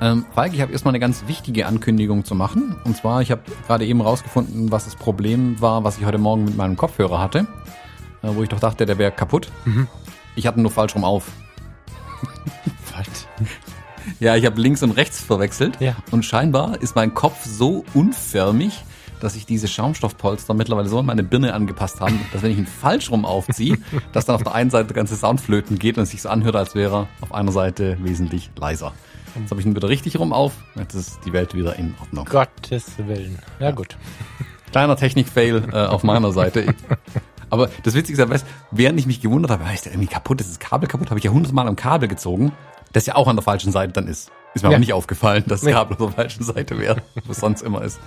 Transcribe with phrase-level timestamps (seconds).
[0.00, 2.76] Ähm, Falk, ich habe erstmal eine ganz wichtige Ankündigung zu machen.
[2.84, 6.44] Und zwar, ich habe gerade eben rausgefunden, was das Problem war, was ich heute Morgen
[6.44, 7.46] mit meinem Kopfhörer hatte.
[8.22, 9.50] Äh, wo ich doch dachte, der wäre kaputt.
[9.64, 9.88] Mhm.
[10.36, 11.28] Ich hatte ihn nur falsch rum auf.
[12.96, 13.28] Was?
[14.20, 15.80] Ja, ich habe links und rechts verwechselt.
[15.80, 15.96] Ja.
[16.10, 18.84] Und scheinbar ist mein Kopf so unförmig,
[19.20, 22.66] dass ich diese Schaumstoffpolster mittlerweile so an meine Birne angepasst haben, dass wenn ich ihn
[22.66, 23.78] falsch rum aufziehe,
[24.12, 26.28] dass dann auf der einen Seite der ganze Sound flöten geht und es sich so
[26.28, 28.92] anhört, als wäre er auf einer Seite wesentlich leiser.
[29.36, 32.24] Jetzt habe ich ihn wieder richtig rum auf, jetzt ist die Welt wieder in Ordnung.
[32.26, 33.38] Gottes Willen.
[33.58, 33.96] Ja, gut.
[34.72, 36.74] Kleiner Technik-Fail äh, auf meiner Seite.
[37.50, 40.58] Aber das Witzigste ist, während ich mich gewundert habe, ist der irgendwie kaputt, ist das
[40.58, 42.52] Kabel kaputt, habe ich ja hundertmal am Kabel gezogen,
[42.92, 44.30] das ja auch an der falschen Seite dann ist.
[44.54, 44.76] Ist mir Ja.
[44.76, 45.72] auch nicht aufgefallen, dass das Nee.
[45.72, 47.98] Kabel auf der falschen Seite wäre, wo es sonst immer ist.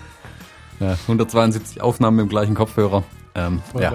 [0.79, 3.03] Ja, 172 Aufnahmen mit dem gleichen Kopfhörer.
[3.37, 3.93] Ähm, ja,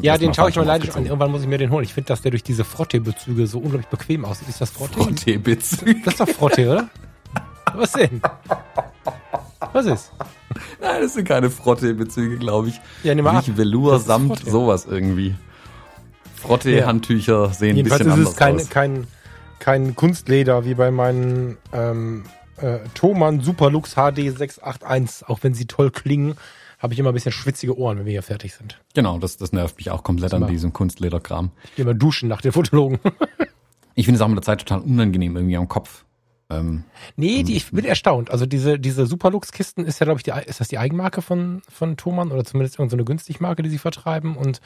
[0.00, 1.04] Ja, den schaue ich mal leider an.
[1.06, 1.84] Irgendwann muss ich mir den holen.
[1.84, 4.48] Ich finde, dass der durch diese Frottee-Bezüge so unglaublich bequem aussieht.
[4.48, 5.00] Ist das Frottee?
[5.00, 5.78] Frottee-Bits.
[6.04, 6.88] Das ist doch Frottee, oder?
[7.74, 8.20] Was denn?
[9.72, 10.10] Was ist?
[10.80, 12.80] Nein, das sind keine Frottee-Bezüge, glaube ich.
[13.04, 13.46] Ja, nimm mal ab.
[13.46, 14.50] Nicht Velour, Samt, Frottee.
[14.50, 15.36] sowas irgendwie.
[16.36, 18.68] Frottee-Handtücher sehen ein bisschen ist anders es kein, aus.
[18.68, 19.06] kein,
[19.60, 22.24] kein Kunstleder wie bei meinen ähm,
[22.56, 25.28] äh, Thomann Superlux HD 681.
[25.28, 26.34] Auch wenn sie toll klingen,
[26.82, 28.80] habe ich immer ein bisschen schwitzige Ohren, wenn wir hier fertig sind.
[28.92, 31.52] Genau, das, das nervt mich auch komplett an diesem Kunstlederkram.
[31.64, 32.98] Ich gehe mal duschen nach den Fotologen.
[33.94, 36.06] Ich finde es auch mit der Zeit total unangenehm irgendwie am Kopf.
[36.48, 36.84] Ähm,
[37.16, 38.30] Nee, die, ich bin erstaunt.
[38.30, 41.98] Also diese, diese Superlux-Kisten ist ja, glaube ich, die, ist das die Eigenmarke von, von
[41.98, 44.36] Thomann oder zumindest irgendeine so eine Günstigmarke, die sie vertreiben.
[44.36, 44.62] Und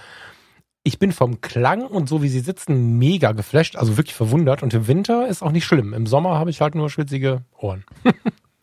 [0.85, 4.63] ich bin vom Klang und so wie sie sitzen mega geflasht, also wirklich verwundert.
[4.63, 5.93] Und im Winter ist auch nicht schlimm.
[5.93, 7.85] Im Sommer habe ich halt nur schwitzige Ohren.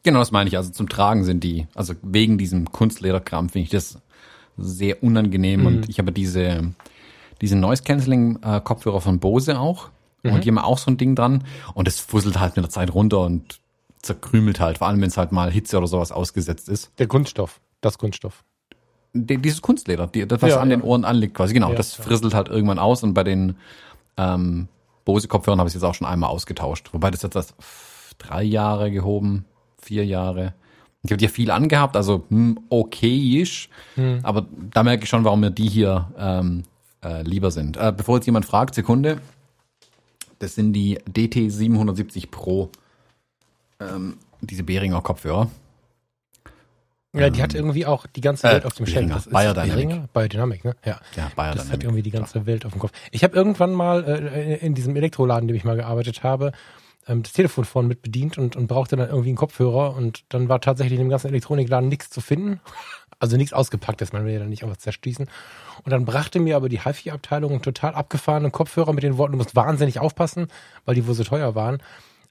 [0.03, 0.57] genau, das meine ich.
[0.57, 3.99] Also zum Tragen sind die, also wegen diesem Kunstlederkram finde ich das
[4.57, 5.61] sehr unangenehm.
[5.61, 5.65] Mhm.
[5.65, 6.73] Und ich habe diese,
[7.41, 9.89] diese Noise-Canceling-Kopfhörer von Bose auch.
[10.23, 11.43] Und die haben auch so ein Ding dran.
[11.73, 13.59] Und es fusselt halt mit der Zeit runter und
[14.01, 16.91] zerkrümelt halt, vor allem wenn es halt mal Hitze oder sowas ausgesetzt ist.
[16.99, 18.43] Der Kunststoff, das Kunststoff.
[19.13, 20.77] Die, dieses Kunstleder, die, das, was Ja, an ja.
[20.77, 23.55] den Ohren anliegt, quasi, genau, Ja, das frisselt halt irgendwann aus und bei den
[24.17, 24.67] ähm,
[25.05, 26.89] Bose-Kopfhörern habe ich es jetzt auch schon einmal ausgetauscht.
[26.93, 27.53] Wobei das jetzt das
[28.17, 29.45] drei Jahre gehoben,
[29.83, 30.53] vier Jahre.
[31.03, 34.19] Ich habe die ja viel angehabt, also hm, okay-ish, Hm.
[34.23, 36.63] aber da merke ich schon, warum mir die hier ähm,
[37.03, 37.75] äh, lieber sind.
[37.77, 39.19] Äh, bevor jetzt jemand fragt, Sekunde,
[40.39, 42.69] das sind die DT 770 Pro,
[43.81, 45.49] ähm, diese Behringer Kopfhörer.
[47.15, 49.07] Ja, die hat irgendwie auch die ganze Welt äh, auf dem Shelf.
[49.07, 49.73] Das ist Biodynamic.
[49.73, 50.07] Behringer?
[50.13, 50.75] Biodynamic, ne?
[50.83, 50.99] Ja.
[51.15, 52.91] Ja, Bayer Das hat irgendwie die ganze Welt auf dem Kopf.
[53.11, 56.53] Ich habe irgendwann mal äh, in diesem Elektroladen, in dem ich mal gearbeitet habe,
[57.07, 60.49] ähm, das Telefon vorne mit bedient und, und brauchte dann irgendwie einen Kopfhörer und dann
[60.49, 62.59] war tatsächlich in dem ganzen Elektronikladen nichts zu finden.
[63.19, 65.29] Also nichts ausgepacktes, man will ja dann nicht einfach zerschießen.
[65.83, 69.37] Und dann brachte mir aber die HiFi-Abteilung einen total abgefahrenen Kopfhörer mit den Worten, du
[69.37, 70.47] musst wahnsinnig aufpassen,
[70.83, 71.81] weil die wohl so teuer waren.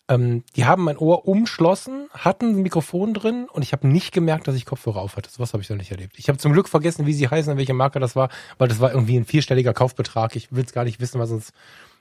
[0.08, 4.46] Ähm, die haben mein Ohr umschlossen, hatten ein Mikrofon drin und ich habe nicht gemerkt,
[4.48, 5.30] dass ich Kopfhörer auf hatte.
[5.30, 6.18] Sowas habe ich noch nicht erlebt.
[6.18, 8.28] Ich habe zum Glück vergessen, wie sie heißen und welche Marke das war,
[8.58, 10.36] weil das war irgendwie ein vierstelliger Kaufbetrag.
[10.36, 11.52] Ich will es gar nicht wissen, weil sonst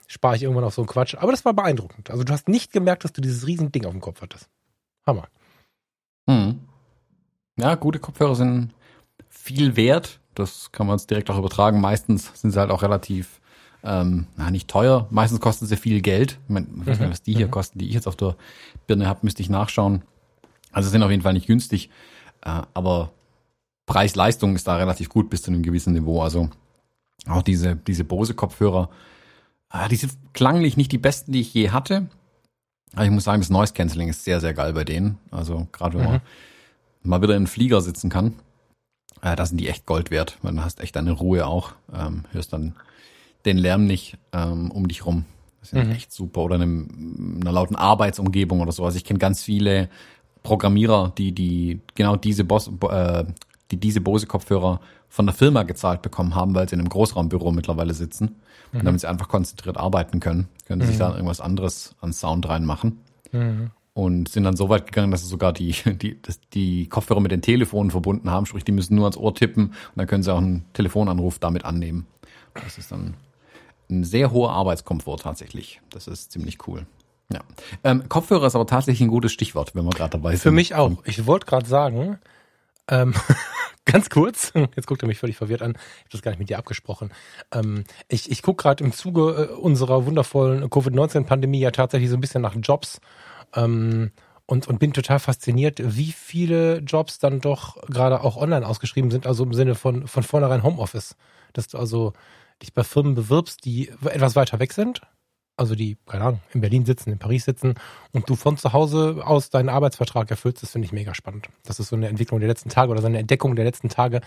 [0.06, 1.14] spare ich irgendwann auf so einen Quatsch.
[1.14, 2.10] Aber das war beeindruckend.
[2.10, 4.48] Also du hast nicht gemerkt, dass du dieses riesen Ding auf dem Kopf hattest.
[5.06, 5.28] Hammer.
[6.26, 6.60] Mhm.
[7.56, 8.72] Ja, gute Kopfhörer sind
[9.28, 10.20] viel wert.
[10.34, 11.80] Das kann man jetzt direkt auch übertragen.
[11.80, 13.40] Meistens sind sie halt auch relativ,
[13.82, 15.06] ähm, na, nicht teuer.
[15.10, 16.38] Meistens kosten sie viel Geld.
[16.48, 18.36] Ich, weiß nicht, was die hier kosten, die ich jetzt auf der
[18.86, 20.02] Birne habe, müsste ich nachschauen.
[20.70, 21.90] Also sind auf jeden Fall nicht günstig.
[22.42, 23.12] Äh, aber
[23.86, 26.22] Preis-Leistung ist da relativ gut bis zu einem gewissen Niveau.
[26.22, 26.48] Also
[27.28, 28.88] auch diese, diese Bose-Kopfhörer,
[29.88, 32.08] die sind klanglich nicht die besten, die ich je hatte.
[32.94, 35.18] Aber ich muss sagen, das Noise Cancelling ist sehr, sehr geil bei denen.
[35.30, 36.20] Also gerade wenn man
[37.02, 38.34] mal wieder in einen Flieger sitzen kann,
[39.22, 40.38] äh, da sind die echt Gold wert.
[40.42, 41.72] Du hast echt deine Ruhe auch.
[41.92, 42.74] Ähm, hörst dann
[43.44, 45.24] den Lärm nicht ähm, um dich rum.
[45.60, 46.42] Das ist echt super.
[46.42, 48.84] Oder in einem, einer lauten Arbeitsumgebung oder so.
[48.84, 49.88] Also ich kenne ganz viele
[50.42, 53.24] Programmierer, die, die genau diese Boss, äh,
[53.70, 54.80] die diese Bose-Kopfhörer
[55.12, 58.36] von der Firma gezahlt bekommen haben, weil sie in einem Großraumbüro mittlerweile sitzen.
[58.72, 62.48] Und damit sie einfach konzentriert arbeiten können, können sie sich da irgendwas anderes an Sound
[62.48, 62.98] reinmachen
[63.92, 67.30] und sind dann so weit gegangen, dass sie sogar die, die, das, die Kopfhörer mit
[67.30, 70.32] den Telefonen verbunden haben, sprich, die müssen nur ans Ohr tippen und dann können sie
[70.32, 72.06] auch einen Telefonanruf damit annehmen.
[72.54, 73.12] Das ist dann
[73.90, 75.82] ein sehr hoher Arbeitskomfort tatsächlich.
[75.90, 76.86] Das ist ziemlich cool.
[77.30, 77.40] Ja.
[77.84, 80.40] Ähm, Kopfhörer ist aber tatsächlich ein gutes Stichwort, wenn wir gerade dabei sind.
[80.40, 80.92] Für mich auch.
[81.04, 82.18] Ich wollte gerade sagen,
[82.88, 83.14] Ähm,
[83.84, 86.50] ganz kurz, jetzt guckt er mich völlig verwirrt an, ich habe das gar nicht mit
[86.50, 87.12] dir abgesprochen.
[87.52, 92.20] Ähm, ich ich gucke gerade im Zuge äh, unserer wundervollen Covid-19-Pandemie ja tatsächlich so ein
[92.20, 93.00] bisschen nach Jobs.
[93.54, 94.12] Ähm,
[94.46, 99.26] und, und bin total fasziniert, wie viele Jobs dann doch gerade auch online ausgeschrieben sind,
[99.26, 101.16] also im Sinne von, von vornherein Homeoffice.
[101.52, 102.12] Dass du also
[102.60, 105.00] dich bei Firmen bewirbst, die etwas weiter weg sind,
[105.62, 107.74] also die, keine Ahnung, in Berlin sitzen, in Paris sitzen
[108.12, 111.48] und du von zu Hause aus deinen Arbeitsvertrag erfüllst, das finde ich mega spannend.
[111.64, 114.20] Das ist so eine Entwicklung der letzten Tage oder so eine Entdeckung der letzten Tage.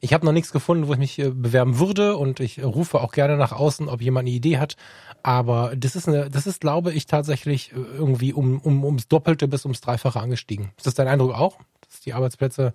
[0.00, 3.12] Ich habe noch nichts gefunden, wo ich mich äh, bewerben würde und ich rufe auch
[3.12, 4.76] gerne nach außen, ob jemand eine Idee hat.
[5.22, 9.48] Aber das ist eine, das ist, glaube ich, tatsächlich äh, irgendwie um, um ums Doppelte
[9.48, 10.72] bis ums Dreifache angestiegen.
[10.76, 12.72] Ist das dein Eindruck auch, dass die Arbeitsplätze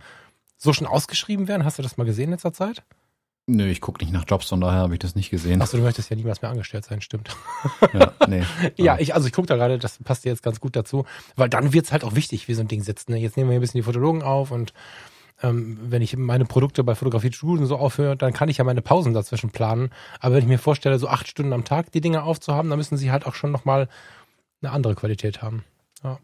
[0.58, 1.66] so schon ausgeschrieben werden?
[1.66, 2.84] Hast du das mal gesehen in letzter Zeit?
[3.54, 5.62] Nö, ich gucke nicht nach Jobs, von daher habe ich das nicht gesehen.
[5.62, 7.36] Achso, du möchtest ja niemals mehr angestellt sein, stimmt.
[7.92, 8.44] Ja, nee.
[8.78, 11.06] ja, ich, also ich gucke da gerade, das passt dir jetzt ganz gut dazu,
[11.36, 13.10] weil dann wird's halt auch wichtig, wie so ein Ding sitzt.
[13.10, 13.18] Ne?
[13.18, 14.72] Jetzt nehmen wir hier ein bisschen die Fotologen auf und
[15.44, 18.82] ähm, wenn ich meine Produkte bei Fotografie Studios so aufhöre, dann kann ich ja meine
[18.82, 19.90] Pausen dazwischen planen.
[20.22, 22.96] Aber wenn ich mir vorstelle, so acht Stunden am Tag die Dinge aufzuhaben, dann müssen
[22.96, 23.90] sie halt auch schon nochmal
[24.62, 25.66] eine andere Qualität haben.
[26.06, 26.20] Ja.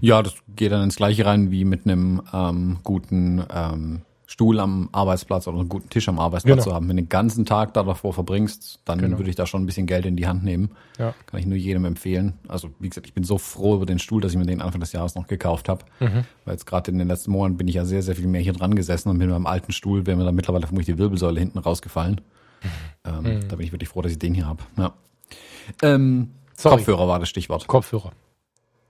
[0.00, 4.88] Ja, das geht dann ins Gleiche rein wie mit einem ähm, guten ähm, Stuhl am
[4.92, 6.64] Arbeitsplatz oder einen guten Tisch am Arbeitsplatz Genau.
[6.64, 6.88] zu haben.
[6.88, 9.18] Wenn du den ganzen Tag da davor verbringst, dann Genau.
[9.18, 10.70] würde ich da schon ein bisschen Geld in die Hand nehmen.
[10.98, 11.14] Ja.
[11.26, 12.34] Kann ich nur jedem empfehlen.
[12.48, 14.80] Also wie gesagt, ich bin so froh über den Stuhl, dass ich mir den Anfang
[14.80, 15.84] des Jahres noch gekauft habe.
[16.00, 16.24] Mhm.
[16.44, 18.52] Weil jetzt gerade in den letzten Monaten bin ich ja sehr, sehr viel mehr hier
[18.52, 21.58] dran gesessen und mit meinem alten Stuhl wäre mir dann mittlerweile vermutlich die Wirbelsäule hinten
[21.58, 22.20] rausgefallen.
[23.04, 23.48] Ähm, Mhm.
[23.48, 24.64] Da bin ich wirklich froh, dass ich den hier habe.
[24.76, 24.92] Ja.
[25.82, 26.30] Ähm.
[26.62, 27.66] Kopfhörer war das Stichwort.
[27.68, 28.12] Kopfhörer.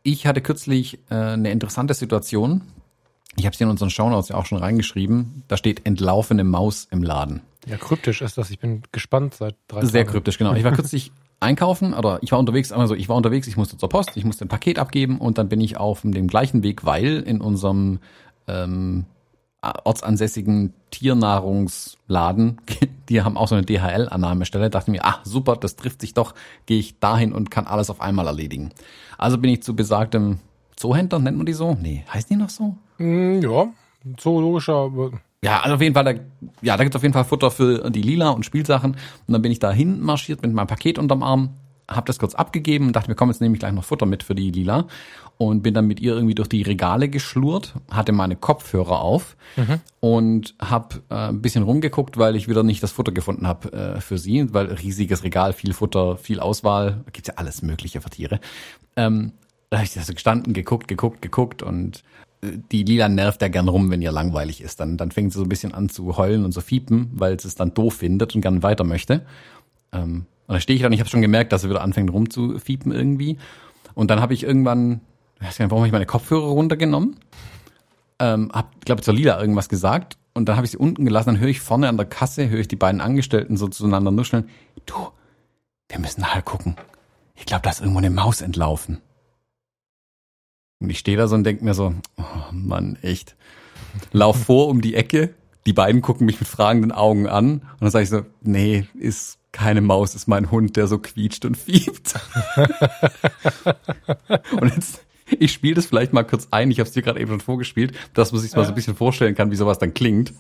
[0.03, 2.63] Ich hatte kürzlich äh, eine interessante Situation.
[3.37, 5.45] Ich habe es in unseren Shownotes ja auch schon reingeschrieben.
[5.49, 7.43] Da steht entlaufene Maus im Laden.
[7.67, 8.51] Ja, kryptisch ist das.
[8.51, 10.13] Ich bin gespannt seit drei Sehr Tagen.
[10.13, 10.55] kryptisch, genau.
[10.55, 13.89] Ich war kürzlich einkaufen, oder ich war unterwegs, also ich war unterwegs, ich musste zur
[13.89, 17.21] Post, ich musste ein Paket abgeben und dann bin ich auf dem gleichen Weg, weil
[17.21, 17.99] in unserem
[18.47, 19.05] ähm,
[19.85, 22.61] ortsansässigen Tiernahrungsladen,
[23.09, 26.35] die haben auch so eine DHL-Annahmestelle, dachte mir, ah super, das trifft sich doch,
[26.67, 28.71] gehe ich dahin und kann alles auf einmal erledigen.
[29.19, 30.39] Also bin ich zu besagtem
[30.77, 31.77] Zoohändler, nennt man die so?
[31.81, 32.77] Nee, heißt die noch so?
[32.99, 33.69] Mm, ja,
[34.17, 34.91] zoologischer.
[35.43, 36.13] Ja, also auf jeden Fall, da,
[36.63, 38.93] ja, da gibt's auf jeden Fall Futter für die Lila und Spielsachen.
[38.93, 41.51] Und dann bin ich da hinten marschiert mit meinem Paket unterm Arm,
[41.89, 44.23] hab das kurz abgegeben und dachte mir, komm, jetzt nehme ich gleich noch Futter mit
[44.23, 44.87] für die Lila.
[45.39, 49.37] Und bin dann mit ihr irgendwie durch die Regale geschlurrt, hatte meine Kopfhörer auf
[50.01, 54.01] und hab äh, ein bisschen rumgeguckt, weil ich wieder nicht das Futter gefunden habe äh,
[54.01, 58.41] für sie, weil riesiges Regal, viel Futter, viel Auswahl, gibt's ja alles Mögliche für Tiere.
[58.97, 59.33] Ähm,
[59.69, 62.03] da habe ich also gestanden, geguckt, geguckt, geguckt und
[62.43, 64.81] die Lila nervt ja gern rum, wenn ihr langweilig ist.
[64.81, 67.49] Dann, dann fängt sie so ein bisschen an zu heulen und zu fiepen, weil sie
[67.49, 69.25] es dann doof findet und gern weiter möchte.
[69.93, 72.93] Ähm, und da stehe ich dann, ich habe schon gemerkt, dass sie wieder anfängt rumzufiepen
[72.93, 73.39] irgendwie.
[73.95, 75.01] Und dann habe ich irgendwann,
[75.41, 77.17] ich weiß gar nicht, warum habe ich meine Kopfhörer runtergenommen,
[78.19, 81.31] ähm, hab, glaube zur Lila irgendwas gesagt und dann habe ich sie unten gelassen.
[81.31, 84.49] Dann höre ich vorne an der Kasse, höre ich die beiden Angestellten so zueinander nuscheln.
[84.85, 84.95] Du,
[85.89, 86.77] wir müssen nachher gucken.
[87.35, 89.01] Ich glaube, da ist irgendwo eine Maus entlaufen.
[90.79, 93.35] Und ich stehe da so und denke mir so, oh Mann, echt.
[94.13, 95.35] Lauf vor um die Ecke,
[95.65, 99.39] die beiden gucken mich mit fragenden Augen an und dann sage ich so, nee, ist
[99.53, 102.15] keine Maus, ist mein Hund, der so quietscht und fiebt.
[104.61, 105.07] und jetzt,
[105.39, 107.97] ich spiele das vielleicht mal kurz ein, ich habe es dir gerade eben schon vorgespielt,
[108.13, 110.35] dass man sich mal so ein bisschen vorstellen kann, wie sowas dann klingt.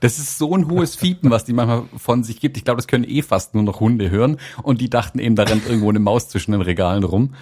[0.00, 2.56] Das ist so ein hohes Fiepen, was die manchmal von sich gibt.
[2.56, 4.38] Ich glaube, das können eh fast nur noch Hunde hören.
[4.62, 7.34] Und die dachten eben, da rennt irgendwo eine Maus zwischen den Regalen rum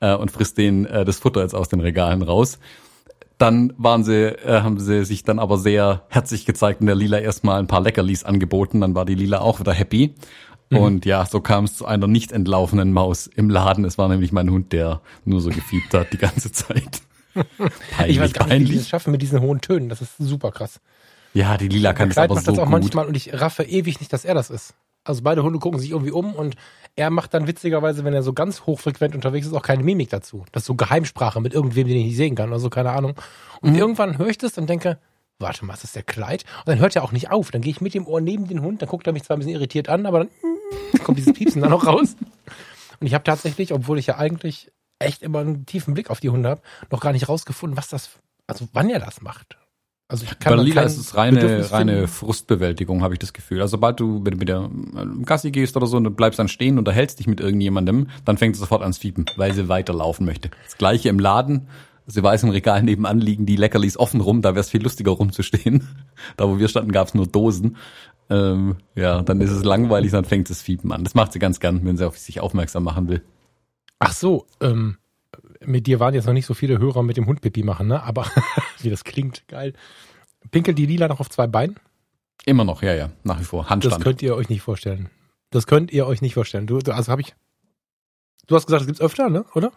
[0.00, 2.58] äh, und frisst denen äh, das Futter jetzt aus den Regalen raus.
[3.38, 7.18] Dann waren sie, äh, haben sie sich dann aber sehr herzlich gezeigt und der Lila
[7.18, 8.80] erstmal ein paar Leckerlis angeboten.
[8.80, 10.14] Dann war die Lila auch wieder happy.
[10.70, 13.84] Und ja, so kam es zu einer nicht entlaufenen Maus im Laden.
[13.84, 17.02] Es war nämlich mein Hund, der nur so gefiebt hat die ganze Zeit.
[17.96, 19.88] peinlich, Ich weiß gar nicht, wie die das schaffen mit diesen hohen Tönen.
[19.88, 20.80] Das ist super krass.
[21.36, 22.72] Ja, die Lila kann das aber macht so das auch gut.
[22.72, 24.74] manchmal und ich raffe ewig nicht, dass er das ist.
[25.04, 26.56] Also beide Hunde gucken sich irgendwie um und
[26.96, 30.44] er macht dann witzigerweise, wenn er so ganz hochfrequent unterwegs ist, auch keine Mimik dazu.
[30.52, 33.14] Das ist so Geheimsprache mit irgendwem, den ich nicht sehen kann oder so, keine Ahnung.
[33.60, 33.76] Und Mhm.
[33.78, 34.98] irgendwann höre ich das und denke,
[35.38, 36.44] warte mal, ist das der Kleid?
[36.60, 37.50] Und dann hört er auch nicht auf.
[37.50, 39.40] Dann gehe ich mit dem Ohr neben den Hund, dann guckt er mich zwar ein
[39.40, 40.28] bisschen irritiert an, aber dann
[41.04, 42.16] kommt dieses Piepsen dann noch raus.
[42.98, 46.30] Und ich habe tatsächlich, obwohl ich ja eigentlich echt immer einen tiefen Blick auf die
[46.30, 48.08] Hunde habe, noch gar nicht rausgefunden, was das,
[48.46, 49.58] also wann er das macht.
[50.08, 52.06] Also ich kann Bei Lila ist es reine, reine.
[52.06, 53.60] Frustbewältigung, habe ich das Gefühl.
[53.60, 54.70] Also sobald du mit, mit der
[55.24, 58.38] Gassi gehst oder so und du bleibst dann stehen und unterhältst dich mit irgendjemandem, dann
[58.38, 60.50] fängt sie sofort ans Fiepen, weil sie weiterlaufen möchte.
[60.64, 61.68] Das gleiche im Laden.
[62.08, 65.10] Sie weiß im Regal nebenan liegen die Leckerlis offen rum, da wäre es viel lustiger
[65.12, 65.88] rumzustehen.
[66.36, 67.76] Da wo wir standen, gab es nur Dosen.
[68.30, 71.04] Ähm, ja, dann ist es langweilig, dann fängt das Fiepen an.
[71.04, 73.22] Das macht sie ganz gern, wenn sie auf sich aufmerksam machen will.
[73.98, 74.98] Ach so, ähm,
[75.64, 78.02] mit dir waren jetzt noch nicht so viele Hörer mit dem Hund Pipi machen, ne?
[78.02, 78.26] Aber
[78.80, 79.72] wie das klingt, geil.
[80.50, 81.76] Pinkelt die Lila noch auf zwei Beinen?
[82.44, 83.68] Immer noch, ja, ja, nach wie vor.
[83.68, 83.96] Handstand.
[83.96, 85.08] Das könnt ihr euch nicht vorstellen.
[85.50, 86.66] Das könnt ihr euch nicht vorstellen.
[86.66, 87.34] Du, also habe ich.
[88.46, 89.44] Du hast gesagt, das gibt's öfter, ne?
[89.54, 89.72] Oder?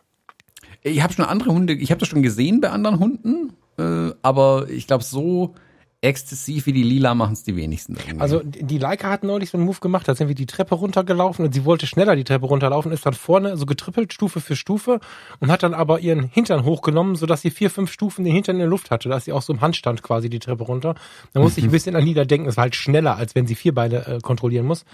[0.81, 4.69] Ich habe schon andere Hunde, ich habe das schon gesehen bei anderen Hunden, äh, aber
[4.69, 5.55] ich glaube so
[6.01, 7.95] exzessiv wie die Lila machen es die wenigsten.
[7.95, 8.21] Irgendwie.
[8.21, 11.45] Also die Leica hat neulich so einen Move gemacht, da sind wir die Treppe runtergelaufen
[11.45, 15.01] und sie wollte schneller die Treppe runterlaufen, ist dann vorne so getrippelt, Stufe für Stufe
[15.39, 18.61] und hat dann aber ihren Hintern hochgenommen, sodass sie vier, fünf Stufen den Hintern in
[18.61, 20.95] der Luft hatte, da ist sie auch so im Handstand quasi die Treppe runter.
[21.33, 23.55] Da musste ich ein bisschen an Lila denken, es war halt schneller, als wenn sie
[23.55, 24.85] vier Beine äh, kontrollieren muss.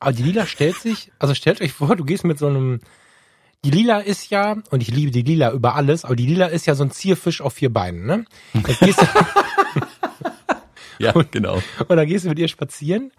[0.00, 2.80] Aber die Lila stellt sich, also stellt euch vor, du gehst mit so einem
[3.64, 6.66] die Lila ist ja, und ich liebe die Lila über alles, aber die Lila ist
[6.66, 8.24] ja so ein Zierfisch auf vier Beinen, ne?
[8.54, 9.06] Jetzt gehst du,
[10.98, 11.62] Ja, und, genau.
[11.88, 13.12] Und dann gehst du mit ihr spazieren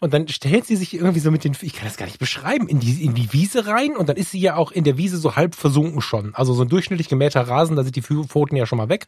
[0.00, 2.68] und dann stellt sie sich irgendwie so mit den, ich kann das gar nicht beschreiben,
[2.68, 5.18] in die, in die Wiese rein und dann ist sie ja auch in der Wiese
[5.18, 6.34] so halb versunken schon.
[6.34, 9.06] Also so ein durchschnittlich gemähter Rasen, da sind die Pfoten ja schon mal weg.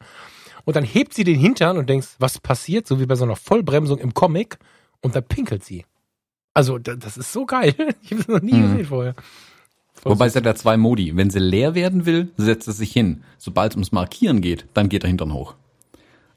[0.65, 2.87] Und dann hebt sie den Hintern und denkst, was passiert?
[2.87, 4.59] So wie bei so einer Vollbremsung im Comic
[5.01, 5.85] und dann pinkelt sie.
[6.55, 7.75] Also, das ist so geil.
[8.03, 8.71] Ich habe das noch nie mhm.
[8.71, 9.15] gesehen vorher.
[9.95, 11.17] Voll Wobei es hat ja zwei Modi.
[11.17, 13.23] Wenn sie leer werden will, setzt es sich hin.
[13.39, 15.55] Sobald es ums Markieren geht, dann geht der Hintern hoch.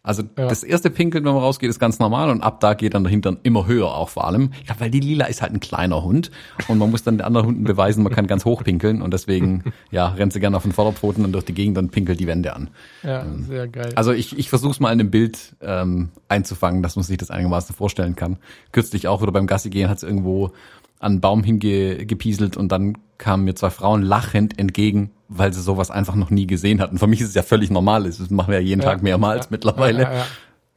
[0.07, 0.47] Also ja.
[0.47, 3.11] das erste Pinkeln, wenn man rausgeht, ist ganz normal und ab da geht dann der
[3.11, 4.51] Hintern immer höher auch vor allem.
[4.65, 6.31] Ja, weil die Lila ist halt ein kleiner Hund
[6.69, 9.65] und man muss dann den anderen Hunden beweisen, man kann ganz hoch pinkeln und deswegen
[9.91, 12.55] ja rennt sie gerne auf den Vorderpfoten und durch die Gegend und pinkelt die Wände
[12.55, 12.69] an.
[13.03, 13.91] Ja, ähm, sehr geil.
[13.95, 17.29] Also ich, ich versuche es mal in dem Bild ähm, einzufangen, dass man sich das
[17.29, 18.37] einigermaßen vorstellen kann.
[18.71, 20.53] Kürzlich auch wieder beim Gassi gehen hat es irgendwo
[20.99, 25.91] an einen Baum hingepieselt und dann kamen mir zwei Frauen lachend entgegen, weil sie sowas
[25.91, 26.97] einfach noch nie gesehen hatten.
[26.97, 29.45] Für mich ist es ja völlig normal, das machen wir ja jeden ja, Tag mehrmals
[29.45, 30.25] ja, mittlerweile.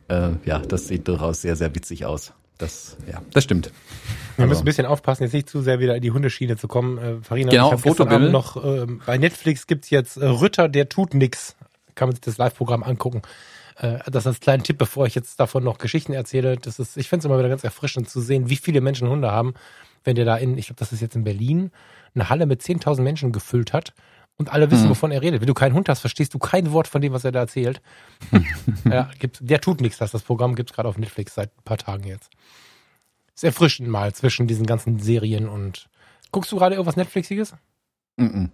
[0.09, 2.33] Ja, äh, ja, das sieht durchaus sehr, sehr witzig aus.
[2.59, 3.73] Das, ja, das stimmt.
[4.37, 6.99] Wir müssen ein bisschen aufpassen, jetzt nicht zu sehr wieder in die Hundeschiene zu kommen.
[6.99, 8.31] Äh, Farina, genau, ich Fotobild.
[8.31, 11.57] noch äh, bei Netflix gibt's jetzt äh, Rütter, der tut nix.
[11.95, 13.23] Kann man sich das Live-Programm angucken.
[13.77, 16.59] Äh, das als kleinen Tipp, bevor ich jetzt davon noch Geschichten erzähle.
[16.59, 19.31] Das ist, ich finde es immer wieder ganz erfrischend zu sehen, wie viele Menschen Hunde
[19.31, 19.55] haben,
[20.05, 21.71] wenn der da in, ich glaube, das ist jetzt in Berlin,
[22.15, 23.95] eine Halle mit 10.000 Menschen gefüllt hat
[24.37, 24.91] und alle wissen, mhm.
[24.91, 25.41] wovon er redet.
[25.41, 27.83] Wenn du keinen Hund hast, verstehst du kein Wort von dem, was er da erzählt.
[28.91, 30.13] ja, der tut nichts, das.
[30.13, 32.31] Das Programm gibt's gerade auf Netflix seit ein paar Tagen jetzt.
[33.35, 35.89] Ist erfrischend mal zwischen diesen ganzen Serien und.
[36.33, 37.55] Guckst du gerade irgendwas Netflixiges?
[38.17, 38.51] Mhm.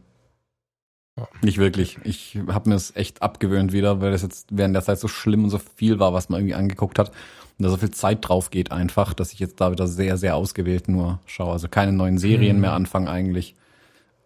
[1.19, 1.29] Ja.
[1.43, 1.99] Nicht wirklich.
[2.05, 5.45] Ich habe mir das echt abgewöhnt wieder, weil das jetzt während der Zeit so schlimm
[5.45, 7.11] und so viel war, was man irgendwie angeguckt hat.
[7.59, 10.37] Und da so viel Zeit drauf geht einfach, dass ich jetzt da wieder sehr, sehr
[10.37, 11.53] ausgewählt nur schaue.
[11.53, 12.63] Also keine neuen Serien mhm.
[12.63, 13.55] mehr anfangen eigentlich.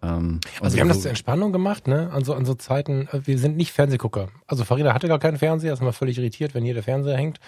[0.03, 2.11] Ähm, also wir haben das zur Entspannung gemacht, ne?
[2.13, 4.29] An so, an so Zeiten, äh, wir sind nicht Fernsehgucker.
[4.47, 7.39] Also Farida hatte gar keinen Fernseher, ist mal völlig irritiert, wenn hier der Fernseher hängt.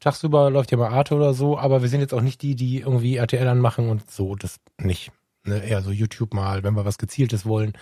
[0.00, 2.80] Tagsüber läuft ja mal Arte oder so, aber wir sind jetzt auch nicht die, die
[2.80, 5.10] irgendwie RTL anmachen und so, das nicht.
[5.44, 5.64] Ne?
[5.64, 7.72] Eher so YouTube mal, wenn wir was Gezieltes wollen.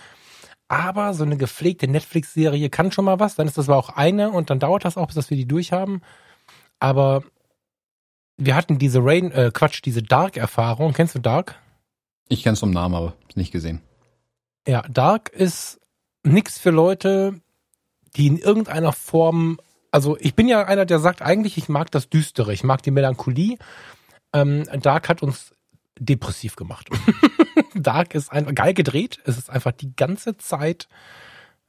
[0.67, 4.31] Aber so eine gepflegte Netflix-Serie kann schon mal was, dann ist das aber auch eine
[4.31, 6.01] und dann dauert das auch, bis wir die durchhaben.
[6.79, 7.23] Aber
[8.37, 10.93] wir hatten diese Rain, äh, Quatsch, diese Dark-Erfahrung.
[10.93, 11.55] Kennst du Dark?
[12.27, 13.81] Ich kenn's vom Namen, aber nicht gesehen.
[14.67, 15.79] Ja, Dark ist
[16.23, 17.39] nix für Leute,
[18.15, 19.59] die in irgendeiner Form,
[19.91, 22.91] also ich bin ja einer, der sagt eigentlich, ich mag das Düstere, ich mag die
[22.91, 23.57] Melancholie.
[24.33, 25.53] Ähm, Dark hat uns
[25.99, 26.89] depressiv gemacht.
[27.75, 29.19] Dark ist einfach geil gedreht.
[29.25, 30.87] Es ist einfach die ganze Zeit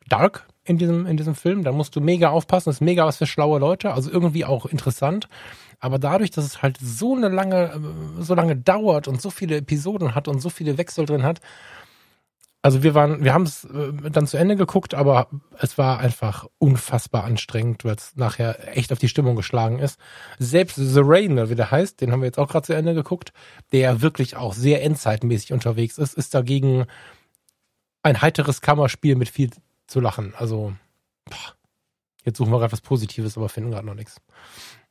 [0.08, 1.64] dark in diesem, in diesem Film.
[1.64, 2.68] Da musst du mega aufpassen.
[2.70, 3.92] Das ist mega was für schlaue Leute.
[3.92, 5.28] Also irgendwie auch interessant.
[5.78, 7.80] Aber dadurch, dass es halt so eine lange,
[8.18, 11.40] so lange dauert und so viele Episoden hat und so viele Wechsel drin hat,
[12.66, 15.28] also wir waren, wir haben es äh, dann zu Ende geguckt, aber
[15.60, 20.00] es war einfach unfassbar anstrengend, weil es nachher echt auf die Stimmung geschlagen ist.
[20.40, 23.32] Selbst The Rain, wie der heißt, den haben wir jetzt auch gerade zu Ende geguckt,
[23.70, 26.86] der wirklich auch sehr endzeitmäßig unterwegs ist, ist dagegen
[28.02, 29.50] ein heiteres Kammerspiel mit viel
[29.86, 30.34] zu lachen.
[30.36, 30.72] Also,
[31.24, 31.54] boah,
[32.24, 34.20] jetzt suchen wir gerade was Positives, aber finden gerade noch nichts.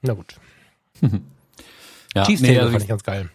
[0.02, 0.36] Na gut.
[2.16, 3.30] ja, Cheese nee, also fand ich ganz geil.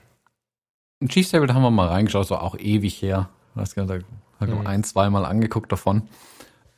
[1.09, 3.31] Cheese Table haben wir mal reingeschaut, so auch ewig her.
[3.55, 4.05] Was da halt
[4.40, 4.67] mhm.
[4.67, 6.09] ein, zweimal angeguckt davon.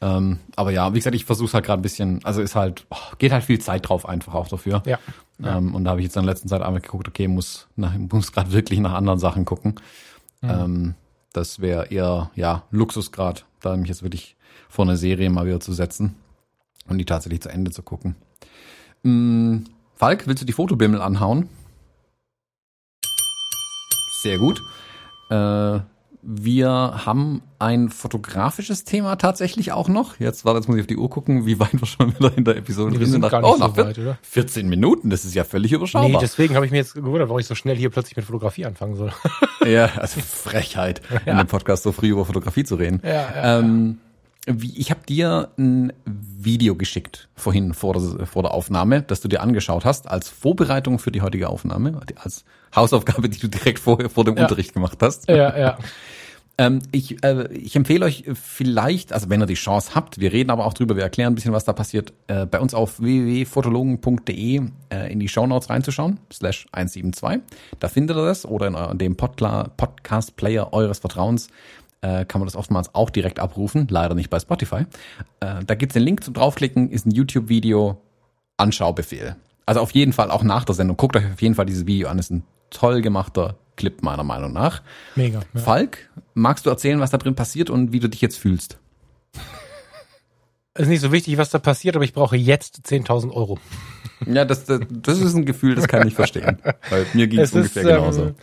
[0.00, 2.96] Ähm, aber ja, wie gesagt, ich versuche halt gerade ein bisschen, also ist halt, oh,
[3.18, 4.82] geht halt viel Zeit drauf einfach auch dafür.
[4.84, 4.98] Ja.
[5.38, 5.58] ja.
[5.58, 7.96] Ähm, und da habe ich jetzt in der letzten Zeit einmal geguckt, okay, muss, nach,
[8.12, 9.76] muss gerade wirklich nach anderen Sachen gucken.
[10.40, 10.50] Mhm.
[10.50, 10.94] Ähm,
[11.32, 14.36] das wäre eher, ja, Luxusgrad, da mich jetzt wirklich
[14.72, 16.14] vor eine Serie mal wieder zu setzen
[16.88, 18.16] und die tatsächlich zu Ende zu gucken.
[19.02, 19.64] Mhm.
[19.96, 21.50] Falk, willst du die Fotobimmel anhauen?
[24.22, 24.62] Sehr gut.
[25.28, 25.80] Äh,
[26.22, 26.70] wir
[27.04, 30.18] haben ein fotografisches Thema tatsächlich auch noch.
[30.18, 32.44] Jetzt, warte, jetzt muss ich auf die Uhr gucken, wie weit wir schon wieder in
[32.44, 34.18] der Episode Nee, wir sind Nach- gar nicht oh, so nach weit, oder?
[34.22, 36.08] 14 Minuten, das ist ja völlig überschaubar.
[36.08, 38.64] Nee, deswegen habe ich mir jetzt gewundert, warum ich so schnell hier plötzlich mit Fotografie
[38.64, 39.12] anfangen soll.
[39.64, 43.00] Ja, also Frechheit, in dem Podcast so früh über Fotografie zu reden.
[43.04, 43.98] Ja, ja, ähm,
[44.46, 49.28] wie, ich habe dir ein Video geschickt vorhin vor der, vor der Aufnahme, das du
[49.28, 52.44] dir angeschaut hast, als Vorbereitung für die heutige Aufnahme, als
[52.74, 54.42] Hausaufgabe, die du direkt vor, vor dem Ja.
[54.42, 55.28] Unterricht gemacht hast.
[55.28, 55.78] ja, ja.
[56.58, 60.50] Ähm, ich, äh, ich empfehle euch vielleicht, also wenn ihr die Chance habt, wir reden
[60.50, 64.60] aber auch drüber, wir erklären ein bisschen, was da passiert, äh, bei uns auf www.fotologen.de
[64.92, 67.40] äh, in die Shownotes reinzuschauen, slash 172.
[67.80, 71.48] Da findet ihr das oder in, in dem Podkla- Podcast-Player eures Vertrauens
[72.02, 74.84] äh, kann man das oftmals auch direkt abrufen, leider nicht bei Spotify.
[75.40, 78.00] Äh, da gibt's den Link zum draufklicken, ist ein YouTube-Video,
[78.56, 79.36] Anschaubefehl.
[79.64, 80.96] Also auf jeden Fall auch nach der Sendung.
[80.96, 84.52] Guckt euch auf jeden Fall dieses Video an, ist ein toll gemachter Clip meiner Meinung
[84.52, 84.82] nach.
[85.14, 85.40] Mega.
[85.54, 85.60] Ja.
[85.60, 88.78] Falk, magst du erzählen, was da drin passiert und wie du dich jetzt fühlst?
[90.74, 93.58] Ist nicht so wichtig, was da passiert, aber ich brauche jetzt 10.000 Euro.
[94.26, 96.58] Ja, das, das, das ist ein Gefühl, das kann ich verstehen.
[96.90, 98.22] Weil mir ging es ungefähr genauso.
[98.22, 98.34] Ähm, äh,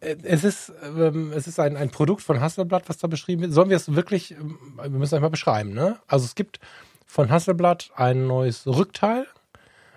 [0.00, 3.52] es ist, ähm, es ist ein, ein Produkt von Hasselblatt, was da beschrieben wird.
[3.52, 5.98] Sollen wir es wirklich, ähm, wir müssen einmal beschreiben, ne?
[6.06, 6.60] Also es gibt
[7.06, 9.26] von Hasselblatt ein neues Rückteil,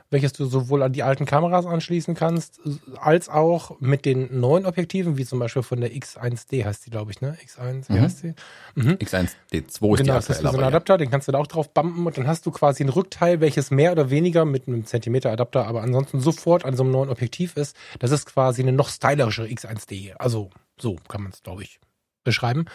[0.09, 2.61] welches du sowohl an die alten Kameras anschließen kannst,
[2.97, 7.11] als auch mit den neuen Objektiven, wie zum Beispiel von der X1D heißt die, glaube
[7.11, 7.37] ich, ne?
[7.45, 8.01] X1, wie Mhm.
[8.01, 8.33] heißt die?
[8.75, 9.27] X1D2
[9.61, 10.67] ist die Genau, das ist so ein aber ja.
[10.67, 13.41] Adapter, den kannst du da auch drauf bumpen und dann hast du quasi ein Rückteil,
[13.41, 17.09] welches mehr oder weniger mit einem Zentimeter Adapter, aber ansonsten sofort an so einem neuen
[17.09, 17.75] Objektiv ist.
[17.99, 20.13] Das ist quasi eine noch stylischere X1D.
[20.17, 20.49] Also
[20.79, 21.79] so kann man es, glaube ich,
[22.23, 22.65] beschreiben.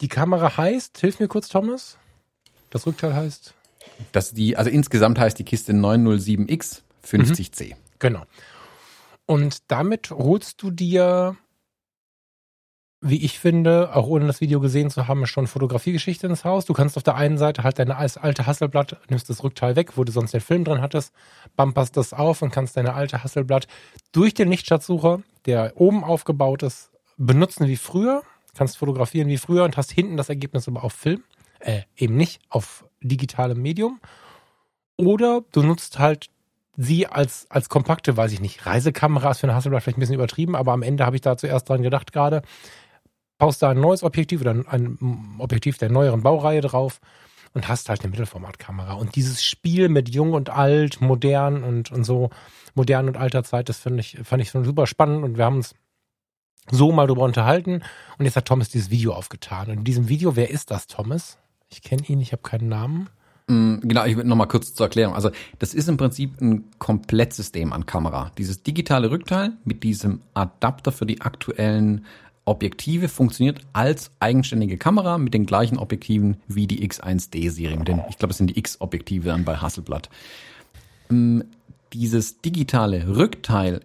[0.00, 1.96] Die Kamera heißt, hilf mir kurz, Thomas.
[2.70, 3.54] Das Rückteil heißt,
[4.12, 7.74] Das die, also insgesamt heißt die Kiste 907X 50C.
[7.98, 8.22] genau.
[9.26, 11.36] Und damit holst du dir,
[13.02, 16.64] wie ich finde, auch ohne das Video gesehen zu haben, schon Fotografiegeschichte ins Haus.
[16.64, 20.04] Du kannst auf der einen Seite halt deine alte Hasselblatt, nimmst das Rückteil weg, wo
[20.04, 21.12] du sonst den Film drin hattest,
[21.56, 23.68] bumperst das auf und kannst deine alte Hasselblatt
[24.12, 28.22] durch den Lichtschatzsucher, der oben aufgebaut ist, benutzen wie früher,
[28.56, 31.22] kannst fotografieren wie früher und hast hinten das Ergebnis aber auf Film,
[31.60, 34.00] äh, eben nicht auf digitalem Medium.
[34.96, 36.28] Oder du nutzt halt
[36.76, 40.14] sie als, als kompakte, weiß ich nicht, Reisekamera ist für eine Hasselblatt vielleicht ein bisschen
[40.14, 42.42] übertrieben, aber am Ende habe ich da zuerst dran gedacht gerade,
[43.36, 47.00] baust da ein neues Objektiv oder ein, ein Objektiv der neueren Baureihe drauf
[47.52, 48.94] und hast halt eine Mittelformatkamera.
[48.94, 52.30] Und dieses Spiel mit jung und alt, modern und, und so,
[52.74, 55.56] modern und alter Zeit, das finde ich, fand ich schon super spannend und wir haben
[55.56, 55.74] uns
[56.70, 57.82] so mal drüber unterhalten
[58.18, 59.68] und jetzt hat Thomas dieses Video aufgetan.
[59.70, 61.38] Und in diesem Video, wer ist das, Thomas?
[61.70, 63.08] Ich kenne ihn, ich habe keinen Namen.
[63.48, 65.14] Mm, Genau, ich will noch mal kurz zur Erklärung.
[65.14, 68.32] Also das ist im Prinzip ein Komplettsystem an Kamera.
[68.38, 72.04] Dieses digitale Rückteil mit diesem Adapter für die aktuellen
[72.44, 77.76] Objektive funktioniert als eigenständige Kamera mit den gleichen Objektiven wie die X1D-Serie.
[77.76, 80.08] Mit den- Ich glaube, es sind die X-Objektive dann bei Hasselblad.
[81.10, 81.40] Mm,
[81.94, 83.80] Dieses digitale Rückteil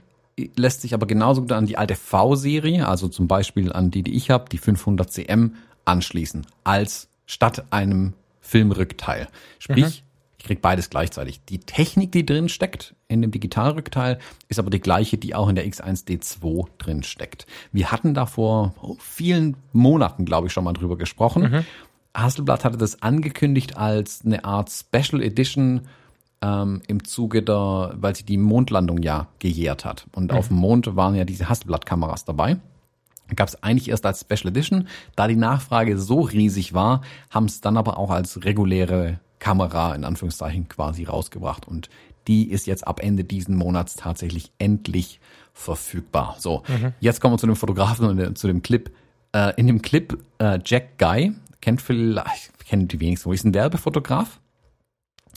[0.57, 4.13] lässt sich aber genauso gut an die alte V-Serie, also zum Beispiel an die, die
[4.15, 5.53] ich habe, die 500 cm,
[5.85, 9.27] anschließen, als statt einem Filmrückteil.
[9.59, 10.03] Sprich,
[10.37, 11.43] ich krieg beides gleichzeitig.
[11.45, 14.19] Die Technik, die drin steckt in dem Digitalrückteil,
[14.49, 17.45] ist aber die gleiche, die auch in der X1D2 drin steckt.
[17.71, 21.65] Wir hatten da vor oh, vielen Monaten, glaube ich, schon mal drüber gesprochen.
[22.13, 25.81] Hasselblad hatte das angekündigt als eine Art Special Edition
[26.41, 30.05] ähm, im Zuge der, weil sie die Mondlandung ja gejährt hat.
[30.13, 32.57] Und auf dem Mond waren ja diese Hasselblad-Kameras dabei.
[33.35, 34.87] Gab es eigentlich erst als Special Edition.
[35.15, 40.03] Da die Nachfrage so riesig war, haben es dann aber auch als reguläre Kamera in
[40.03, 41.67] Anführungszeichen quasi rausgebracht.
[41.67, 41.89] Und
[42.27, 45.19] die ist jetzt ab Ende diesen Monats tatsächlich endlich
[45.53, 46.35] verfügbar.
[46.39, 46.63] So,
[46.99, 48.91] jetzt kommen wir zu dem Fotografen und äh, zu dem Clip.
[49.33, 53.53] Äh, in dem Clip äh, Jack Guy, kennt vielleicht, kennt die wenigsten, wo ist ein
[53.53, 54.39] Werbefotograf?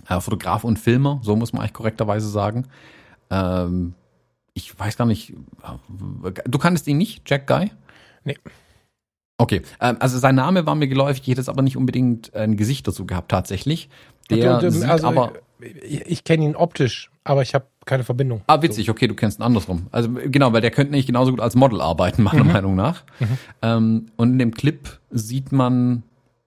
[0.09, 2.67] Äh, Fotograf und Filmer, so muss man eigentlich korrekterweise sagen.
[3.31, 3.95] Ähm,
[4.57, 7.71] ich weiß gar nicht, äh, du kanntest ihn nicht, Jack Guy?
[8.25, 8.39] Nee.
[9.39, 12.57] Okay, ähm, also sein Name war mir geläufig, ich hätte jetzt aber nicht unbedingt ein
[12.57, 13.91] Gesicht dazu gehabt tatsächlich.
[14.31, 18.03] Der Und, ähm, sieht also, aber, ich, ich kenne ihn optisch, aber ich habe keine
[18.03, 18.41] Verbindung.
[18.47, 19.89] ah witzig, okay, du kennst ihn andersrum.
[19.93, 23.05] Also genau, weil der könnte nicht genauso gut als Model arbeiten, meiner Meinung nach.
[23.61, 26.03] Ähm, und in dem Clip sieht man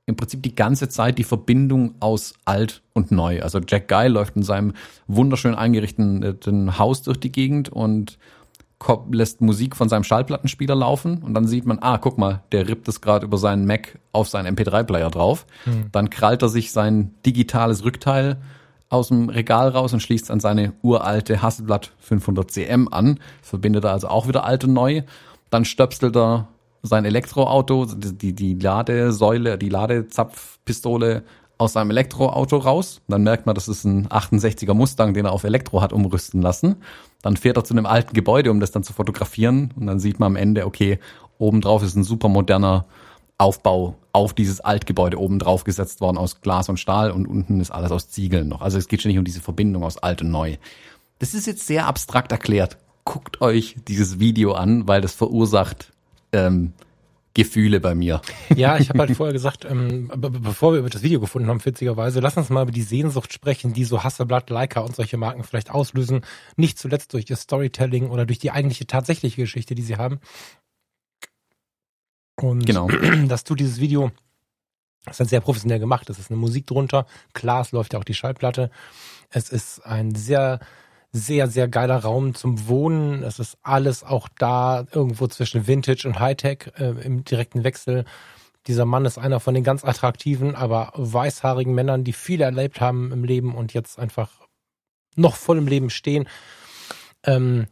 [0.10, 3.42] im Prinzip die ganze Zeit die Verbindung aus alt und neu.
[3.42, 4.74] Also Jack Guy läuft in seinem
[5.08, 8.18] wunderschön eingerichteten Haus durch die Gegend und
[9.12, 12.88] lässt Musik von seinem Schallplattenspieler laufen und dann sieht man, ah, guck mal, der rippt
[12.88, 15.46] es gerade über seinen Mac auf seinen MP3-Player drauf.
[15.92, 18.38] Dann krallt er sich sein digitales Rückteil
[18.90, 23.92] aus dem Regal raus und schließt an seine uralte Hasselblad 500 CM an, verbindet er
[23.92, 25.04] also auch wieder alt und neu.
[25.50, 26.48] Dann stöpselt er
[26.82, 31.24] sein Elektroauto, die, die Ladesäule, die Ladezapfpistole
[31.58, 33.02] aus seinem Elektroauto raus.
[33.08, 36.78] Dann merkt man, das ist ein 68er Mustang, den er auf Elektro hat umrüsten lassen.
[37.22, 39.74] Dann fährt er zu einem alten Gebäude, um das dann zu fotografieren.
[39.76, 41.00] Und dann sieht man am Ende, okay,
[41.38, 42.86] obendrauf ist ein super moderner
[43.38, 47.72] Aufbau auf dieses Altgebäude oben drauf gesetzt worden aus Glas und Stahl und unten ist
[47.72, 48.62] alles aus Ziegeln noch.
[48.62, 50.58] Also es geht schon nicht um diese Verbindung aus alt und neu.
[51.20, 52.78] Das ist jetzt sehr abstrakt erklärt.
[53.06, 55.92] Guckt euch dieses Video an, weil das verursacht
[56.32, 56.74] ähm,
[57.34, 58.22] Gefühle bei mir.
[58.56, 62.20] Ja, ich habe halt vorher gesagt, ähm, bevor wir über das Video gefunden haben, witzigerweise,
[62.20, 65.70] lass uns mal über die Sehnsucht sprechen, die so Hasselblatt, Leica und solche Marken vielleicht
[65.70, 66.22] auslösen.
[66.58, 70.20] Nicht zuletzt durch ihr Storytelling oder durch die eigentliche tatsächliche Geschichte, die sie haben.
[72.36, 72.88] Und genau.
[73.28, 74.12] dass du dieses Video,
[75.06, 78.04] das ist sehr professionell gemacht, es ist eine Musik drunter, klar, es läuft ja auch
[78.04, 78.72] die Schallplatte.
[79.30, 80.60] Es ist ein sehr
[81.12, 83.24] sehr, sehr geiler Raum zum Wohnen.
[83.24, 88.06] Es ist alles auch da, irgendwo zwischen Vintage und Hightech äh, im direkten Wechsel.
[88.68, 93.12] Dieser Mann ist einer von den ganz attraktiven, aber weißhaarigen Männern, die viel erlebt haben
[93.12, 94.30] im Leben und jetzt einfach
[95.16, 96.28] noch voll im Leben stehen.
[97.24, 97.68] Ähm,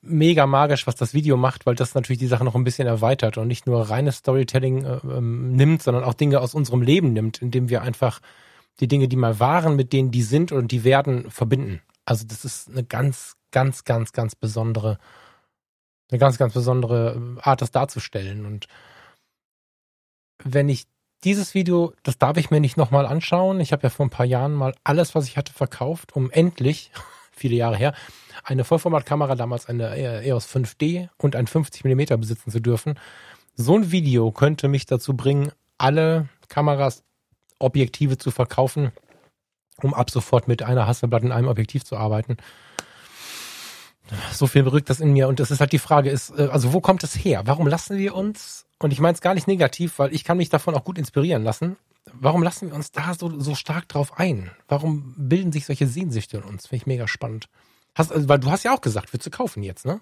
[0.00, 3.38] mega magisch, was das Video macht, weil das natürlich die Sache noch ein bisschen erweitert
[3.38, 7.42] und nicht nur reines Storytelling äh, ähm, nimmt, sondern auch Dinge aus unserem Leben nimmt,
[7.42, 8.20] indem wir einfach
[8.80, 11.80] die Dinge, die mal waren, mit denen die sind und die werden, verbinden.
[12.08, 14.98] Also das ist eine ganz, ganz, ganz, ganz besondere,
[16.10, 18.46] eine ganz, ganz besondere äh, Art, das darzustellen.
[18.46, 18.66] Und
[20.42, 20.86] wenn ich
[21.22, 23.60] dieses Video, das darf ich mir nicht nochmal anschauen.
[23.60, 26.92] Ich habe ja vor ein paar Jahren mal alles, was ich hatte, verkauft, um endlich,
[27.30, 27.94] viele Jahre her,
[28.42, 29.94] eine Vollformatkamera, damals eine
[30.24, 32.98] EOS 5D und ein 50 Millimeter besitzen zu dürfen.
[33.54, 37.02] So ein Video könnte mich dazu bringen, alle Kameras,
[37.58, 38.92] Objektive zu verkaufen,
[39.82, 42.36] um ab sofort mit einer Hasselblatt in einem Objektiv zu arbeiten.
[44.32, 45.28] So viel berückt das in mir.
[45.28, 47.42] Und das ist halt die Frage, ist, äh, also wo kommt es her?
[47.44, 50.48] Warum lassen wir uns, und ich meine es gar nicht negativ, weil ich kann mich
[50.48, 51.76] davon auch gut inspirieren lassen,
[52.14, 54.50] warum lassen wir uns da so, so stark drauf ein?
[54.66, 56.66] Warum bilden sich solche Sehnsüchte in uns?
[56.66, 57.48] Finde ich mega spannend.
[57.94, 60.00] Hast, also, weil du hast ja auch gesagt, würdest du kaufen jetzt, ne?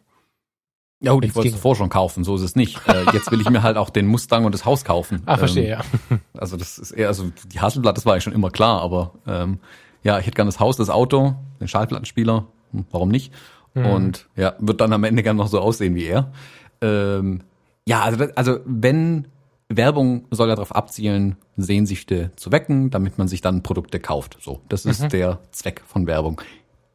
[1.00, 2.80] Ja gut, ich wollte es davor schon kaufen, so ist es nicht.
[2.88, 5.22] Äh, jetzt will ich mir halt auch den Mustang und das Haus kaufen.
[5.26, 5.80] Ah, verstehe, ähm,
[6.10, 6.18] ja.
[6.38, 9.58] Also das ist eher, also die Hasselblatt, das war ja schon immer klar, aber ähm,
[10.02, 13.32] ja, ich hätte gerne das Haus, das Auto, den Schallplattenspieler, hm, warum nicht?
[13.74, 13.86] Mhm.
[13.86, 16.32] Und ja, wird dann am Ende gerne noch so aussehen wie er.
[16.80, 17.42] Ähm,
[17.86, 19.28] ja, also, also wenn
[19.68, 24.38] Werbung soll ja darauf abzielen, Sehnsüchte zu wecken, damit man sich dann Produkte kauft.
[24.40, 25.08] So, das ist mhm.
[25.10, 26.40] der Zweck von Werbung.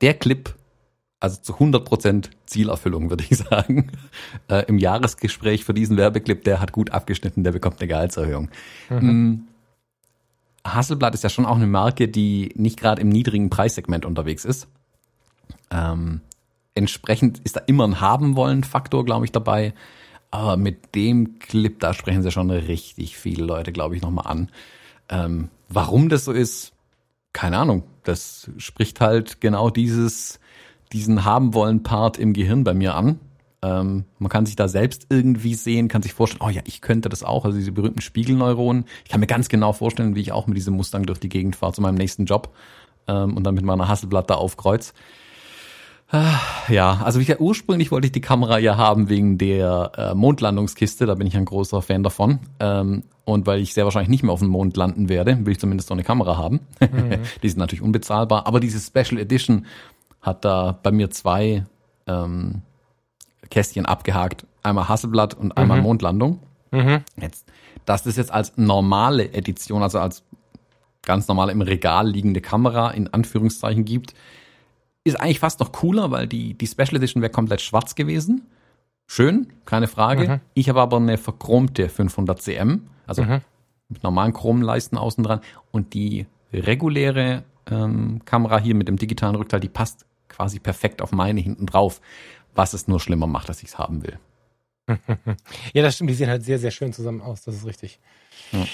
[0.02, 0.56] Der Clip
[1.22, 3.92] also zu 100% Zielerfüllung, würde ich sagen.
[4.50, 8.50] Äh, Im Jahresgespräch für diesen Werbeclip, der hat gut abgeschnitten, der bekommt eine Gehaltserhöhung.
[8.90, 8.98] Mhm.
[9.00, 9.48] Mm,
[10.66, 14.68] Hasselblatt ist ja schon auch eine Marke, die nicht gerade im niedrigen Preissegment unterwegs ist.
[15.70, 16.22] Ähm,
[16.76, 19.74] entsprechend ist da immer ein Haben-Wollen-Faktor, glaube ich, dabei.
[20.32, 24.50] Aber mit dem Clip, da sprechen sie schon richtig viele Leute, glaube ich, nochmal an.
[25.10, 26.74] Ähm, warum das so ist,
[27.34, 27.84] keine Ahnung.
[28.04, 30.40] Das spricht halt genau dieses
[30.94, 33.20] diesen haben wollen Part im Gehirn bei mir an.
[33.64, 37.10] Ähm, man kann sich da selbst irgendwie sehen, kann sich vorstellen, oh ja, ich könnte
[37.10, 38.86] das auch, also diese berühmten Spiegelneuronen.
[39.06, 41.56] Ich kann mir ganz genau vorstellen, wie ich auch mit diesem Mustang durch die Gegend
[41.56, 42.56] fahre zu meinem nächsten Job
[43.08, 44.94] ähm, und dann mit meiner Hasselblatt da aufkreuz.
[46.14, 51.06] Ah, ja, also gesagt, ursprünglich wollte ich die Kamera ja haben wegen der äh, Mondlandungskiste,
[51.06, 52.40] da bin ich ein großer Fan davon.
[52.60, 55.60] Ähm, und weil ich sehr wahrscheinlich nicht mehr auf dem Mond landen werde, will ich
[55.60, 56.60] zumindest so eine Kamera haben.
[56.82, 57.20] Mhm.
[57.42, 59.66] die sind natürlich unbezahlbar, aber diese Special Edition
[60.22, 61.66] hat da bei mir zwei
[62.08, 62.62] ähm,
[63.50, 64.46] Kästchen abgehakt.
[64.64, 65.84] Einmal Hasselblatt und einmal mhm.
[65.84, 66.40] Mondlandung.
[66.72, 67.04] Mhm.
[67.20, 67.48] Jetzt,
[67.86, 70.24] dass das jetzt als normale Edition, also als
[71.02, 74.14] ganz normale im Regal liegende Kamera in Anführungszeichen gibt,
[75.04, 78.48] ist eigentlich fast noch cooler, weil die, die Special Edition wäre komplett schwarz gewesen.
[79.08, 80.28] Schön, keine Frage.
[80.28, 80.40] Mhm.
[80.54, 83.42] Ich habe aber eine verchromte 500 cm, also mhm.
[83.90, 85.42] mit normalen Chromleisten außen dran.
[85.72, 91.12] Und die reguläre ähm, Kamera hier mit dem digitalen Rückteil, die passt quasi perfekt auf
[91.12, 92.02] meine hinten drauf,
[92.56, 94.20] was es nur schlimmer macht, dass ich es haben will.
[95.74, 96.10] ja, das stimmt.
[96.10, 97.44] Die sehen halt sehr, sehr schön zusammen aus.
[97.44, 98.00] Das ist richtig.
[98.52, 98.66] Ja.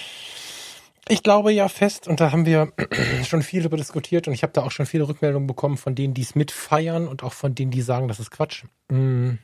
[1.10, 2.74] Ich glaube ja fest, und da haben wir
[3.24, 6.14] schon viel darüber diskutiert und ich habe da auch schon viele Rückmeldungen bekommen von denen,
[6.14, 8.66] die es mitfeiern und auch von denen, die sagen, das ist Quatsch.
[8.90, 9.36] Mm.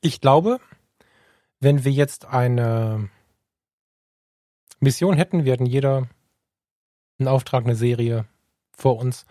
[0.00, 0.58] Ich glaube,
[1.60, 3.10] wenn wir jetzt eine
[4.80, 6.08] Mission hätten, wir hätten jeder
[7.18, 8.24] einen Auftrag, eine Serie
[8.72, 9.26] vor uns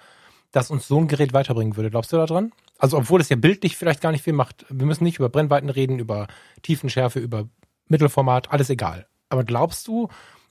[0.51, 1.91] das uns so ein Gerät weiterbringen würde.
[1.91, 2.51] Glaubst du da dran?
[2.77, 4.65] Also, obwohl es ja bildlich vielleicht gar nicht viel macht.
[4.69, 6.27] Wir müssen nicht über Brennweiten reden, über
[6.61, 7.47] Tiefenschärfe, über
[7.87, 9.07] Mittelformat, alles egal.
[9.29, 10.09] Aber glaubst du,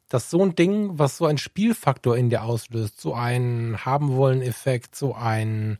[0.09, 4.43] dass so ein Ding, was so ein Spielfaktor in dir auslöst, so einen haben wollen
[4.43, 5.79] Effekt, so ein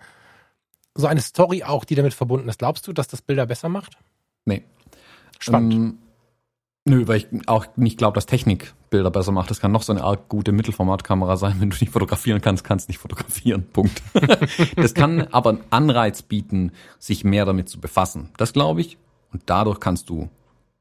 [0.95, 3.99] so eine Story auch, die damit verbunden ist, glaubst du, dass das Bilder besser macht?
[4.45, 4.65] Nee.
[5.39, 5.75] Spannend.
[5.75, 5.99] Ähm,
[6.89, 9.51] Nö, weil ich auch nicht glaube, dass Technik Bilder besser macht.
[9.51, 11.57] Das kann noch so eine arg gute Mittelformatkamera sein.
[11.59, 13.67] Wenn du nicht fotografieren kannst, kannst du nicht fotografieren.
[13.73, 14.03] Punkt.
[14.77, 18.31] das kann aber einen Anreiz bieten, sich mehr damit zu befassen.
[18.37, 18.99] Das glaube ich.
[19.33, 20.31] Und dadurch kannst du,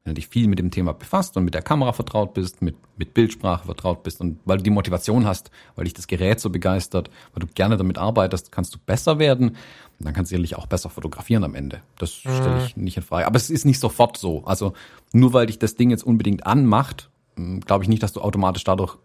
[0.07, 2.77] wenn du dich viel mit dem Thema befasst und mit der Kamera vertraut bist, mit,
[2.97, 6.49] mit Bildsprache vertraut bist und weil du die Motivation hast, weil dich das Gerät so
[6.49, 9.49] begeistert, weil du gerne damit arbeitest, kannst du besser werden.
[9.49, 11.81] Und dann kannst du sicherlich auch besser fotografieren am Ende.
[11.97, 13.27] Das stelle ich nicht in Frage.
[13.27, 14.45] Aber es ist nicht sofort so.
[14.45, 14.71] Also
[15.11, 18.63] nur weil dich das Ding jetzt unbedingt anmacht, hm, glaube ich nicht, dass du automatisch
[18.63, 18.97] dadurch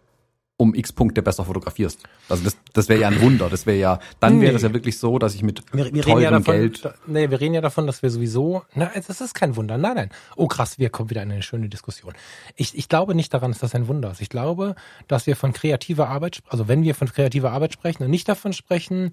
[0.63, 2.01] um x Punkte besser fotografierst.
[2.29, 3.49] Also das, das wäre ja ein Wunder.
[3.49, 4.57] Das wäre ja, dann wäre Nee.
[4.57, 6.85] es ja wirklich so, dass ich mit Wir, wir reden teurem ja davon, Geld.
[6.85, 9.77] Da, nee, wir reden ja davon, dass wir sowieso, na, das ist kein Wunder.
[9.77, 10.09] Nein, nein.
[10.35, 12.13] Oh krass, wir kommen wieder in eine schöne Diskussion.
[12.55, 14.21] Ich, ich glaube nicht daran, dass das ein Wunder ist.
[14.21, 14.75] Ich glaube,
[15.07, 18.53] dass wir von kreativer Arbeit, also wenn wir von kreativer Arbeit sprechen und nicht davon
[18.53, 19.11] sprechen,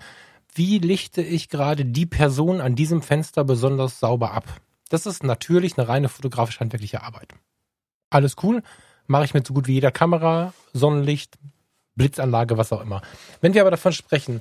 [0.55, 4.45] wie lichte ich gerade die Person an diesem Fenster besonders sauber ab.
[4.89, 7.35] Das ist natürlich eine reine fotografisch-handwerkliche Arbeit.
[8.11, 8.63] Alles cool,
[9.11, 11.37] mache ich mit so gut wie jeder Kamera, Sonnenlicht,
[11.97, 13.03] Blitzanlage, was auch immer.
[13.41, 14.41] Wenn wir aber davon sprechen,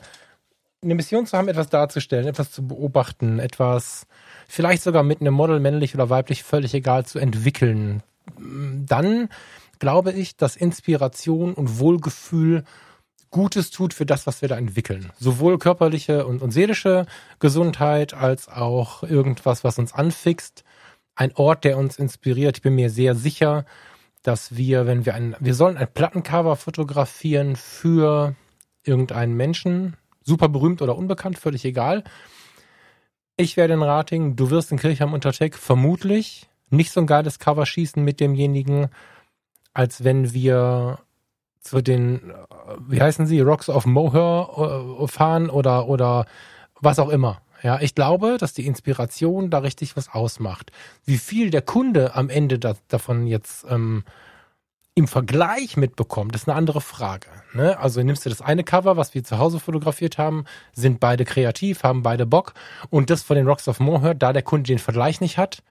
[0.81, 4.05] eine Mission zu haben, etwas darzustellen, etwas zu beobachten, etwas
[4.47, 8.03] vielleicht sogar mit einem Model, männlich oder weiblich, völlig egal, zu entwickeln,
[8.37, 9.29] dann
[9.79, 12.63] glaube ich, dass Inspiration und Wohlgefühl
[13.31, 15.11] Gutes tut für das, was wir da entwickeln.
[15.19, 17.07] Sowohl körperliche und, und seelische
[17.39, 20.63] Gesundheit als auch irgendwas, was uns anfixt.
[21.15, 22.57] Ein Ort, der uns inspiriert.
[22.57, 23.65] Ich bin mir sehr sicher,
[24.23, 28.35] dass wir, wenn wir ein, wir sollen ein Plattencover fotografieren für
[28.83, 32.03] irgendeinen Menschen, super berühmt oder unbekannt, völlig egal.
[33.37, 37.39] Ich werde in Rating, du wirst in Kirchheim unter Tech vermutlich nicht so ein geiles
[37.39, 38.89] Cover schießen mit demjenigen,
[39.73, 40.99] als wenn wir
[41.61, 42.33] zu den, äh,
[42.87, 46.25] wie heißen sie, Rocks of Moher äh, fahren oder, oder
[46.79, 47.41] was auch immer.
[47.61, 50.71] Ja, ich glaube, dass die Inspiration da richtig was ausmacht.
[51.05, 54.03] Wie viel der Kunde am Ende da, davon jetzt ähm,
[54.95, 57.27] im Vergleich mitbekommt, ist eine andere Frage.
[57.53, 57.77] Ne?
[57.79, 61.83] Also nimmst du das eine Cover, was wir zu Hause fotografiert haben, sind beide kreativ,
[61.83, 62.53] haben beide Bock
[62.89, 65.63] und das von den Rocks of Moher, da der Kunde den Vergleich nicht hat,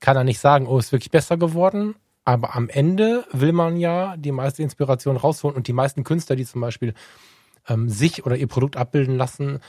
[0.00, 1.94] kann er nicht sagen, oh, ist wirklich besser geworden.
[2.24, 6.44] Aber am Ende will man ja die meiste Inspiration rausholen und die meisten Künstler, die
[6.44, 6.94] zum Beispiel
[7.68, 9.60] ähm, sich oder ihr Produkt abbilden lassen,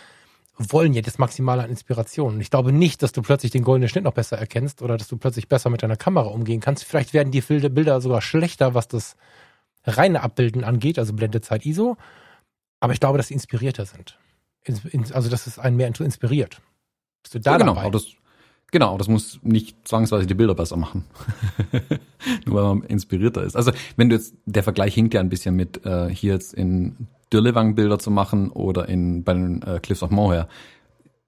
[0.58, 2.36] wollen ja das Maximale an Inspiration.
[2.36, 5.08] Und ich glaube nicht, dass du plötzlich den goldenen Schnitt noch besser erkennst oder dass
[5.08, 6.84] du plötzlich besser mit deiner Kamera umgehen kannst.
[6.84, 9.16] Vielleicht werden die Bilder- sogar schlechter, was das
[9.86, 11.98] reine Abbilden angeht, also Blendezeit ISO.
[12.80, 14.18] Aber ich glaube, dass sie inspirierter sind.
[15.14, 16.62] Also, dass es einen mehr inspiriert.
[17.24, 17.90] Bist du da ja, genau, dabei?
[17.90, 18.08] das,
[18.72, 21.06] genau, das muss nicht zwangsweise die Bilder besser machen.
[22.46, 23.56] Nur weil man inspirierter ist.
[23.56, 27.08] Also wenn du jetzt, der Vergleich hinkt ja ein bisschen mit äh, hier jetzt in
[27.32, 30.48] Dürlewang Bilder zu machen oder in bei den äh, Cliffs of Moher.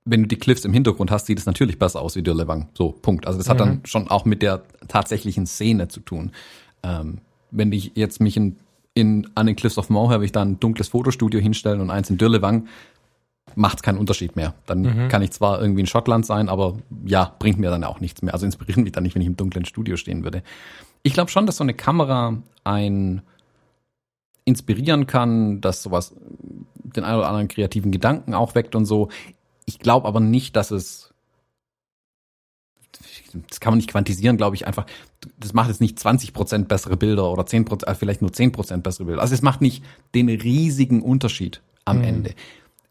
[0.05, 2.69] Wenn du die Cliffs im Hintergrund hast, sieht es natürlich besser aus wie Dürlewang.
[2.73, 3.27] So, Punkt.
[3.27, 6.31] Also das hat dann schon auch mit der tatsächlichen Szene zu tun.
[6.83, 7.19] Ähm,
[7.51, 8.55] wenn ich jetzt mich in,
[8.93, 12.09] in an den Cliffs of Moher, wenn ich da ein dunkles Fotostudio hinstellen und eins
[12.09, 12.67] in Dürlewang,
[13.55, 14.53] macht keinen Unterschied mehr.
[14.65, 18.21] Dann kann ich zwar irgendwie in Schottland sein, aber ja, bringt mir dann auch nichts
[18.21, 18.33] mehr.
[18.33, 20.43] Also inspiriert mich dann nicht, wenn ich im dunklen Studio stehen würde.
[21.03, 23.21] Ich glaube schon, dass so eine Kamera ein
[24.49, 26.13] inspirieren kann, dass sowas
[26.75, 29.09] den einen oder anderen kreativen Gedanken auch weckt und so.
[29.65, 31.13] Ich glaube aber nicht, dass es
[33.47, 34.85] das kann man nicht quantisieren, glaube ich einfach.
[35.37, 38.83] Das macht jetzt nicht 20 Prozent bessere Bilder oder 10 Prozent, vielleicht nur 10 Prozent
[38.83, 39.21] bessere Bilder.
[39.21, 39.83] Also es macht nicht
[40.15, 42.33] den riesigen Unterschied am Ende.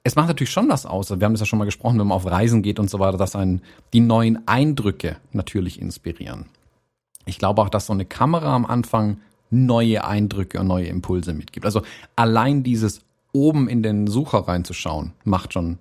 [0.04, 1.10] Es macht natürlich schon was aus.
[1.10, 3.18] Wir haben das ja schon mal gesprochen, wenn man auf Reisen geht und so weiter,
[3.18, 6.46] dass einen die neuen Eindrücke natürlich inspirieren.
[7.26, 9.18] Ich glaube auch, dass so eine Kamera am Anfang
[9.50, 11.66] neue Eindrücke und neue Impulse mitgibt.
[11.66, 11.82] Also
[12.16, 15.78] allein dieses oben in den Sucher reinzuschauen, macht schon,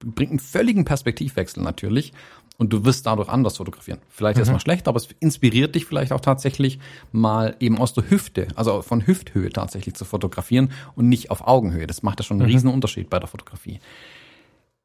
[0.00, 2.12] bringt einen völligen Perspektivwechsel natürlich.
[2.60, 4.00] Und du wirst dadurch anders fotografieren.
[4.08, 6.80] Vielleicht erstmal schlecht, aber es inspiriert dich vielleicht auch tatsächlich
[7.12, 11.86] mal eben aus der Hüfte, also von Hüfthöhe tatsächlich zu fotografieren und nicht auf Augenhöhe.
[11.86, 13.78] Das macht ja schon einen riesen Unterschied bei der Fotografie.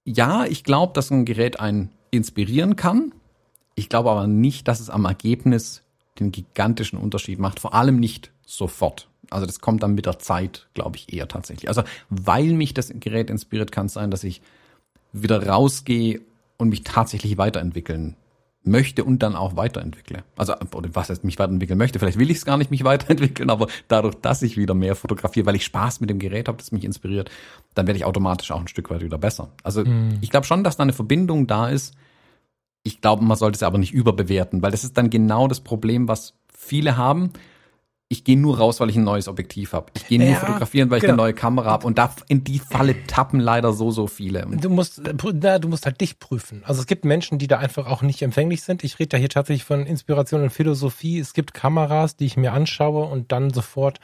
[0.06, 3.12] Ja, ich glaube, dass ein Gerät einen inspirieren kann.
[3.74, 5.82] Ich glaube aber nicht, dass es am Ergebnis
[6.20, 7.60] den gigantischen Unterschied macht.
[7.60, 9.08] Vor allem nicht sofort.
[9.30, 11.68] Also das kommt dann mit der Zeit, glaube ich, eher tatsächlich.
[11.70, 14.42] Also weil mich das Gerät inspiriert, kann es sein, dass ich
[15.12, 16.22] wieder rausgehe
[16.58, 18.16] und mich tatsächlich weiterentwickeln
[18.66, 20.24] möchte und dann auch weiterentwickle.
[20.38, 23.50] Also oder was heißt mich weiterentwickeln möchte, vielleicht will ich es gar nicht mich weiterentwickeln,
[23.50, 26.72] aber dadurch, dass ich wieder mehr fotografiere, weil ich Spaß mit dem Gerät habe, das
[26.72, 27.30] mich inspiriert,
[27.74, 29.50] dann werde ich automatisch auch ein Stück weit wieder besser.
[29.64, 29.84] Also
[30.22, 31.94] ich glaube schon, dass da eine Verbindung da ist.
[32.84, 36.08] Ich glaube, man sollte es aber nicht überbewerten, weil das ist dann genau das Problem,
[36.08, 37.32] was viele haben.
[38.10, 39.88] ich gehe nur raus, weil ich ein neues Objektiv habe.
[39.96, 41.14] Ich gehe nur Ja, fotografieren, weil ich genau.
[41.14, 41.88] eine neue Kamera habe.
[41.88, 44.46] Und da in die Falle tappen leider so, so viele.
[44.46, 46.62] Du musst, äh, na, du musst halt dich prüfen.
[46.66, 48.84] Also es gibt Menschen, die da einfach auch nicht empfänglich sind.
[48.84, 51.18] Ich rede da hier tatsächlich von Inspiration und Philosophie.
[51.18, 54.00] Es gibt Kameras, die ich mir anschaue und dann sofort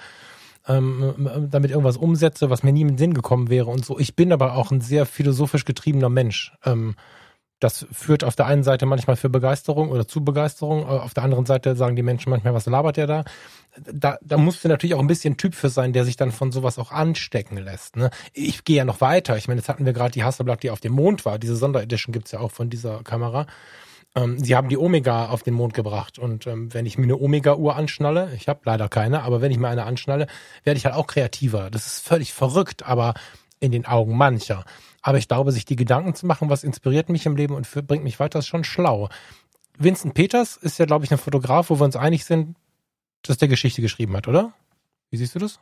[0.68, 4.00] ähm, damit irgendwas umsetze, was mir nie in den Sinn gekommen wäre und so.
[4.00, 6.54] Ich bin aber auch ein sehr philosophisch getriebener Mensch.
[6.66, 6.96] Ähm,
[7.60, 10.84] das führt auf der einen Seite manchmal für Begeisterung oder zu Begeisterung.
[10.84, 13.24] äh, Auf der anderen Seite sagen die Menschen manchmal, was labert der da?
[13.92, 16.52] Da, da musst du natürlich auch ein bisschen Typ für sein, der sich dann von
[16.52, 17.96] sowas auch anstecken lässt.
[17.98, 18.10] Ne?
[18.34, 19.38] Ich gehe ja noch weiter.
[19.38, 21.38] Ich meine, jetzt hatten wir gerade die Hasselblatt, die auf dem Mond war.
[21.38, 23.46] Diese Sonderedition gibt's ja auch von dieser Kamera.
[24.16, 26.18] Ähm, sie haben die Omega auf den Mond gebracht.
[26.18, 29.60] Und ähm, wenn ich mir eine Omega-Uhr anschnalle, ich habe leider keine, aber wenn ich
[29.60, 30.28] mir eine anschnalle,
[30.64, 31.70] werde ich halt auch kreativer.
[31.70, 33.14] Das ist völlig verrückt, aber
[33.60, 34.66] in den Augen mancher.
[35.02, 37.82] Aber ich glaube, sich die Gedanken zu machen, was inspiriert mich im Leben und für,
[37.84, 39.10] bringt mich weiter, ist schon schlau.
[39.78, 42.56] Vincent Peters ist ja, glaube ich, ein Fotograf, wo wir uns einig sind,
[43.22, 44.54] dass der Geschichte geschrieben hat, oder?
[45.10, 45.60] Wie siehst du das?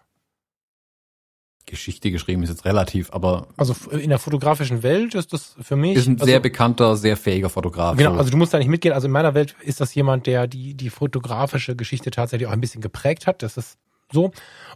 [1.68, 5.98] Geschichte geschrieben ist jetzt relativ, aber Also in der fotografischen Welt ist das für mich.
[5.98, 7.98] ist ein also, sehr bekannter, sehr fähiger Fotograf.
[7.98, 8.18] Genau, So.
[8.20, 8.94] also du musst da nicht mitgehen.
[8.94, 12.62] Also in meiner Welt ist das jemand, der die, die fotografische Geschichte tatsächlich auch ein
[12.62, 13.44] bisschen geprägt hat.
[13.44, 13.78] Das ist
[14.14, 14.32] so.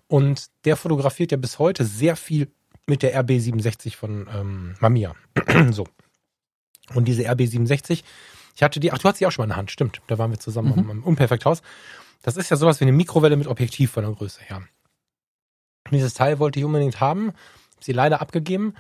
[0.07, 2.51] Und der fotografiert ja bis heute sehr viel
[2.91, 5.15] mit der RB67 von ähm, Mamiya.
[5.71, 5.87] so.
[6.93, 8.03] Und diese RB67,
[8.55, 10.01] ich hatte die, ach, du hattest die auch schon mal in der Hand, stimmt.
[10.07, 10.89] Da waren wir zusammen Mhm.
[10.91, 11.61] am, Unperfekthaus.
[12.21, 14.61] Das ist ja sowas wie eine Mikrowelle mit Objektiv von der Größe her.
[15.89, 17.27] Dieses Teil wollte ich unbedingt haben,
[17.75, 18.75] hab sie leider abgegeben.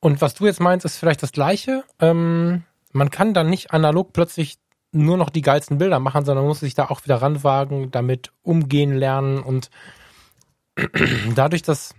[0.00, 1.84] Und was du jetzt meinst, ist vielleicht das Gleiche.
[2.00, 4.58] Ähm, man kann dann nicht analog plötzlich
[4.90, 8.92] nur noch die geilsten Bilder machen, sondern muss sich da auch wieder ranwagen, damit umgehen
[8.94, 9.70] lernen und
[11.34, 11.94] dadurch, dass,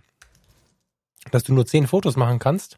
[1.31, 2.77] dass du nur zehn Fotos machen kannst,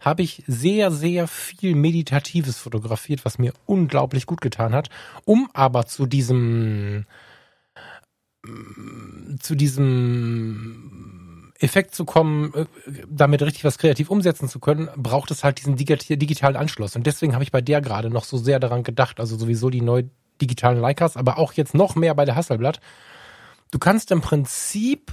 [0.00, 4.90] habe ich sehr, sehr viel Meditatives fotografiert, was mir unglaublich gut getan hat,
[5.24, 7.06] um aber zu diesem
[9.40, 12.66] zu diesem Effekt zu kommen, äh,
[13.08, 16.94] damit richtig was kreativ umsetzen zu können, braucht es halt diesen digit- digitalen Anschluss.
[16.96, 19.80] Und deswegen habe ich bei der gerade noch so sehr daran gedacht, also sowieso die
[19.80, 20.04] neu
[20.42, 22.80] digitalen Leicas, aber auch jetzt noch mehr bei der Hasselblatt.
[23.70, 25.10] Du kannst im Prinzip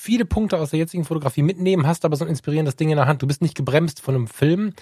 [0.00, 3.06] viele Punkte aus der jetzigen Fotografie mitnehmen, hast aber so ein inspirierendes Ding in der
[3.06, 3.20] Hand.
[3.20, 4.72] Du bist nicht gebremst von einem Film,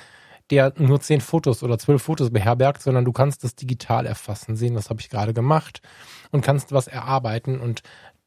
[0.50, 4.76] der nur zehn Fotos oder zwölf Fotos beherbergt, sondern du kannst das digital erfassen, sehen,
[4.76, 5.82] was habe ich gerade gemacht
[6.30, 7.58] und kannst was erarbeiten.
[7.58, 7.82] Und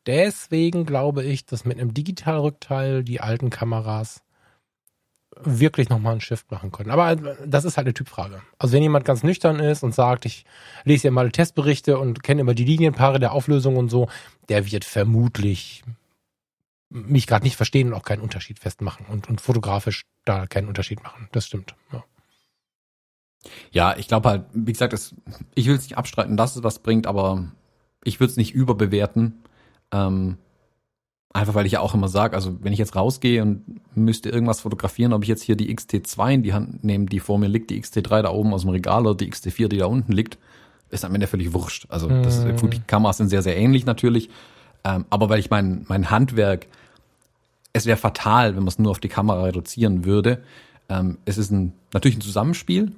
[0.05, 4.21] deswegen glaube ich, dass mit einem Digitalrückteil die alten Kameras
[5.39, 6.91] wirklich nochmal einen Shift machen können.
[6.91, 8.41] Aber das ist halt eine Typfrage.
[8.59, 10.43] Also wenn jemand ganz nüchtern ist und sagt, ich
[10.83, 14.09] lese ja mal Testberichte und kenne immer die Linienpaare der Auflösung und so,
[14.49, 15.83] der wird vermutlich
[16.91, 21.01] mich gerade nicht verstehen und auch keinen Unterschied festmachen und, und fotografisch da keinen Unterschied
[21.03, 21.29] machen.
[21.31, 21.73] Das stimmt.
[21.91, 22.03] Ja.
[23.71, 25.15] Ja, ich glaube halt, wie gesagt, es,
[25.55, 27.51] ich will es nicht abstreiten, dass es was bringt, aber
[28.03, 29.41] ich würde es nicht überbewerten.
[29.91, 30.37] Ähm,
[31.33, 34.61] einfach weil ich ja auch immer sage, also wenn ich jetzt rausgehe und müsste irgendwas
[34.61, 37.69] fotografieren, ob ich jetzt hier die XT2 in die Hand nehme, die vor mir liegt,
[37.69, 40.37] die XT3 da oben aus dem Regal oder die XT4, die da unten liegt,
[40.89, 41.85] ist am Ende völlig wurscht.
[41.89, 42.57] Also das Mhm.
[42.57, 44.29] gut, die Kameras sind sehr, sehr ähnlich natürlich.
[44.83, 46.67] Ähm, aber weil ich mein, mein Handwerk,
[47.73, 50.43] es wäre fatal, wenn man es nur auf die Kamera reduzieren würde.
[50.89, 52.91] Ähm, es ist ein, natürlich ein Zusammenspiel,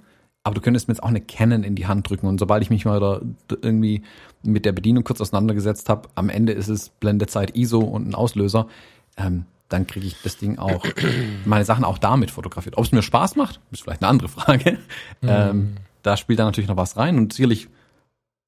[0.44, 2.70] aber du könntest mir jetzt auch eine Canon in die Hand drücken und sobald ich
[2.70, 3.22] mich mal da
[3.62, 4.04] irgendwie
[4.42, 8.68] mit der Bedienung kurz auseinandergesetzt habe, am Ende ist es Blendezeit ISO und ein Auslöser,
[9.18, 10.86] ähm, dann kriege ich das Ding auch,
[11.46, 12.78] meine Sachen auch damit fotografiert.
[12.78, 14.80] Ob es mir Spaß macht, ist vielleicht eine andere Frage.
[15.22, 17.70] Ähm, da spielt dann natürlich noch was rein und sicherlich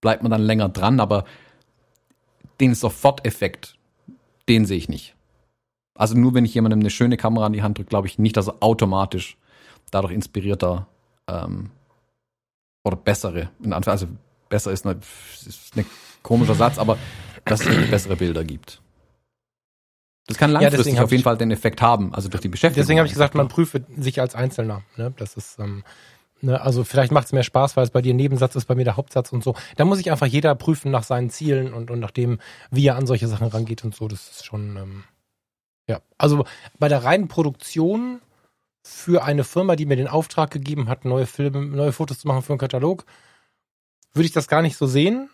[0.01, 1.25] bleibt man dann länger dran, aber
[2.59, 3.77] den Soforteffekt,
[4.47, 5.15] den sehe ich nicht.
[5.97, 8.35] Also nur wenn ich jemandem eine schöne Kamera in die Hand drücke, glaube ich nicht,
[8.37, 9.37] dass er automatisch
[9.91, 10.87] dadurch inspirierter
[11.27, 11.71] ähm,
[12.83, 14.99] oder bessere, in Anführungszeichen, also besser ist, eine,
[15.45, 15.85] ist ein
[16.21, 16.97] komischer Satz, aber
[17.45, 18.81] dass es bessere Bilder gibt.
[20.27, 22.81] Das kann Ja, langfristig hab auf jeden Fall den Effekt haben, also durch die Beschäftigung.
[22.81, 24.81] Deswegen habe ich gesagt, man prüfe sich als Einzelner.
[24.97, 25.13] Ne?
[25.17, 25.83] Das ist, ähm,
[26.45, 28.75] ne, also vielleicht macht es mehr Spaß, weil es bei dir ein Nebensatz ist, bei
[28.75, 29.55] mir der Hauptsatz und so.
[29.75, 32.39] Da muss sich einfach jeder prüfen nach seinen Zielen und, und nach dem,
[32.71, 34.07] wie er an solche Sachen rangeht und so.
[34.07, 35.03] Das ist schon, ähm,
[35.87, 36.01] ja.
[36.17, 36.45] Also
[36.79, 38.21] bei der reinen Produktion
[38.83, 42.43] für eine Firma, die mir den Auftrag gegeben hat, neue Filme, neue Fotos zu machen
[42.43, 43.05] für einen Katalog,
[44.13, 45.29] würde ich das gar nicht so sehen.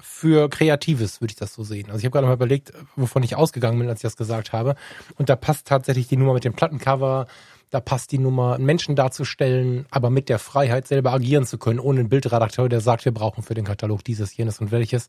[0.00, 1.90] Für Kreatives würde ich das so sehen.
[1.90, 4.74] Also ich habe gerade mal überlegt, wovon ich ausgegangen bin, als ich das gesagt habe.
[5.16, 7.26] Und da passt tatsächlich die Nummer mit dem Plattencover,
[7.72, 11.80] da passt die Nummer, einen Menschen darzustellen, aber mit der Freiheit selber agieren zu können,
[11.80, 15.08] ohne einen Bildredakteur, der sagt, wir brauchen für den Katalog dieses, jenes und welches.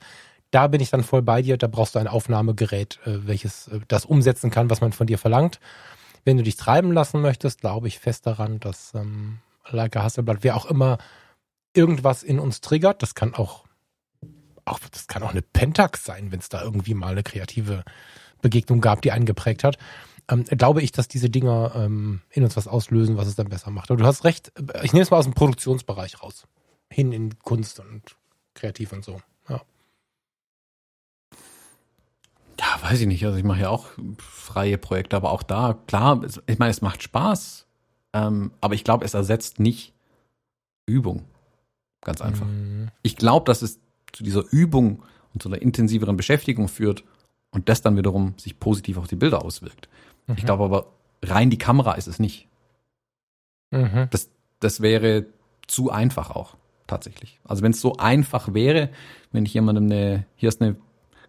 [0.49, 1.57] Da bin ich dann voll bei dir.
[1.57, 5.17] Da brauchst du ein Aufnahmegerät, äh, welches äh, das umsetzen kann, was man von dir
[5.17, 5.59] verlangt.
[6.23, 10.55] Wenn du dich treiben lassen möchtest, glaube ich fest daran, dass ähm, Leica Hasselblatt, wer
[10.55, 10.99] auch immer
[11.73, 13.65] irgendwas in uns triggert, das kann auch
[14.63, 17.83] auch das kann auch eine Pentax sein, wenn es da irgendwie mal eine kreative
[18.41, 19.77] Begegnung gab, die einen geprägt hat.
[20.30, 23.71] Ähm, glaube ich, dass diese Dinger ähm, in uns was auslösen, was es dann besser
[23.71, 23.91] macht.
[23.91, 24.51] Aber du hast recht,
[24.84, 26.45] ich nehme es mal aus dem Produktionsbereich raus.
[26.89, 28.15] Hin in Kunst und
[28.53, 29.19] kreativ und so.
[29.49, 29.61] Ja.
[32.59, 33.26] Ja, weiß ich nicht.
[33.26, 37.03] Also ich mache ja auch freie Projekte, aber auch da, klar, ich meine, es macht
[37.03, 37.65] Spaß,
[38.13, 39.93] ähm, aber ich glaube, es ersetzt nicht
[40.86, 41.26] Übung.
[42.01, 42.45] Ganz einfach.
[42.45, 42.89] Mhm.
[43.01, 43.80] Ich glaube, dass es
[44.11, 45.03] zu dieser Übung
[45.34, 47.03] und zu einer intensiveren Beschäftigung führt
[47.51, 49.89] und das dann wiederum sich positiv auf die Bilder auswirkt.
[50.28, 50.36] Mhm.
[50.38, 50.88] Ich glaube aber,
[51.24, 52.47] rein die Kamera ist es nicht.
[53.71, 54.07] Mhm.
[54.11, 55.26] Das, das wäre
[55.67, 56.55] zu einfach auch,
[56.88, 57.39] tatsächlich.
[57.43, 58.89] Also wenn es so einfach wäre,
[59.32, 60.76] wenn ich jemandem eine, hier ist eine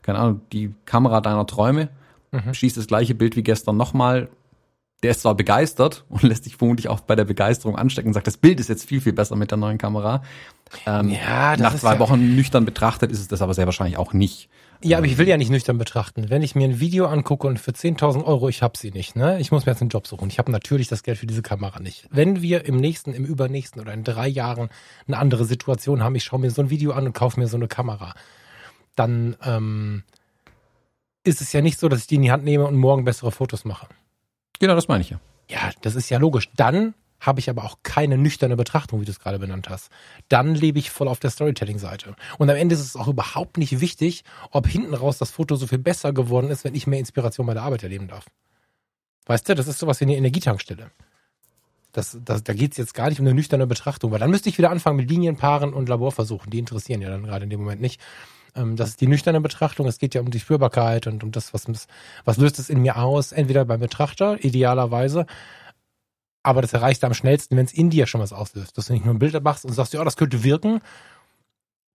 [0.04, 1.88] keine Ahnung, die Kamera deiner Träume,
[2.30, 2.52] mhm.
[2.52, 4.28] schießt das gleiche Bild wie gestern nochmal.
[5.02, 8.26] Der ist zwar begeistert und lässt sich vermutlich auch bei der Begeisterung anstecken und sagt,
[8.26, 10.22] das Bild ist jetzt viel, viel besser mit der neuen Kamera.
[10.86, 14.12] Ähm, ja, nach zwei ja Wochen nüchtern betrachtet ist es das aber sehr wahrscheinlich auch
[14.12, 14.50] nicht.
[14.84, 16.28] Ja, aber ich will ja nicht nüchtern betrachten.
[16.28, 19.40] Wenn ich mir ein Video angucke und für 10.000 Euro, ich habe sie nicht, ne?
[19.40, 20.28] Ich muss mir jetzt einen Job suchen.
[20.28, 22.06] Ich habe natürlich das Geld für diese Kamera nicht.
[22.10, 24.68] Wenn wir im nächsten, im übernächsten oder in drei Jahren
[25.06, 27.56] eine andere Situation haben, ich schaue mir so ein Video an und kaufe mir so
[27.56, 28.14] eine Kamera
[28.96, 30.04] dann ähm,
[31.24, 33.32] ist es ja nicht so, dass ich die in die Hand nehme und morgen bessere
[33.32, 33.88] Fotos mache.
[34.60, 35.20] Genau, das meine ich ja.
[35.48, 36.50] Ja, das ist ja logisch.
[36.56, 36.94] Dann
[37.26, 39.90] habe ich aber auch keine nüchterne Betrachtung, wie du es gerade benannt hast.
[40.28, 42.16] Dann lebe ich voll auf der Storytelling-Seite.
[42.38, 45.66] Und am Ende ist es auch überhaupt nicht wichtig, ob hinten raus das Foto so
[45.66, 48.26] viel besser geworden ist, wenn ich mehr Inspiration bei der Arbeit erleben darf.
[49.26, 50.90] Weißt du, das ist sowas wie eine Energietankstelle.
[51.92, 54.48] Das, das, da geht es jetzt gar nicht um eine nüchterne Betrachtung, weil dann müsste
[54.48, 56.50] ich wieder anfangen mit Linienpaaren und Laborversuchen.
[56.50, 58.00] Die interessieren ja dann gerade in dem Moment nicht.
[58.56, 59.86] Ähm, das ist die nüchterne Betrachtung.
[59.86, 61.66] Es geht ja um die Spürbarkeit und um das, was,
[62.24, 65.26] was löst es in mir aus, entweder beim Betrachter, idealerweise,
[66.44, 68.78] aber das erreichst du am schnellsten, wenn es in dir schon was auslöst.
[68.78, 70.80] Dass du nicht nur ein Bild machst und sagst, ja, das könnte wirken.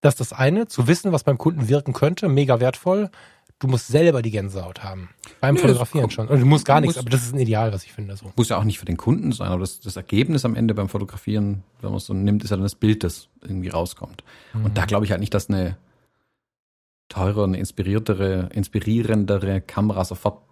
[0.02, 3.10] Das ist das eine, zu wissen, was beim Kunden wirken könnte, mega wertvoll.
[3.58, 5.10] Du musst selber die Gänsehaut haben.
[5.40, 6.28] Beim nee, Fotografieren schon.
[6.28, 8.16] Und du musst gar nichts, aber das ist ein Ideal, was ich finde.
[8.16, 8.32] So.
[8.36, 10.88] Muss ja auch nicht für den Kunden sein, aber das, das Ergebnis am Ende beim
[10.88, 14.24] Fotografieren, wenn man es so nimmt, ist ja dann das Bild, das irgendwie rauskommt.
[14.54, 14.64] Mhm.
[14.64, 15.76] Und da glaube ich halt nicht, dass eine,
[17.10, 20.42] teurere und inspiriertere, inspirierendere Kamera sofort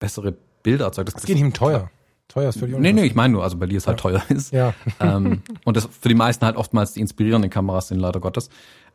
[0.00, 0.34] bessere
[0.64, 1.08] Bilder erzeugt.
[1.08, 1.90] Das, das geht um teuer.
[2.30, 4.22] Teuer ist für die Nee, nee, ich meine nur, also bei dir es halt teuer
[4.28, 4.52] ist.
[4.60, 4.74] Ja.
[4.98, 8.50] Ähm, und das für die meisten halt oftmals die inspirierenden Kameras sind, leider Gottes.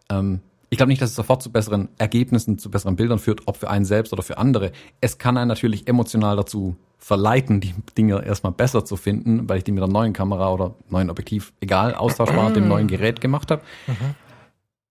[0.09, 3.57] Ähm, ich glaube nicht, dass es sofort zu besseren Ergebnissen, zu besseren Bildern führt, ob
[3.57, 4.71] für einen selbst oder für andere.
[4.99, 9.63] Es kann einen natürlich emotional dazu verleiten, die Dinge erstmal besser zu finden, weil ich
[9.63, 13.61] die mit einer neuen Kamera oder neuen Objektiv, egal, austauschbar, dem neuen Gerät gemacht habe.
[13.87, 14.15] Mhm.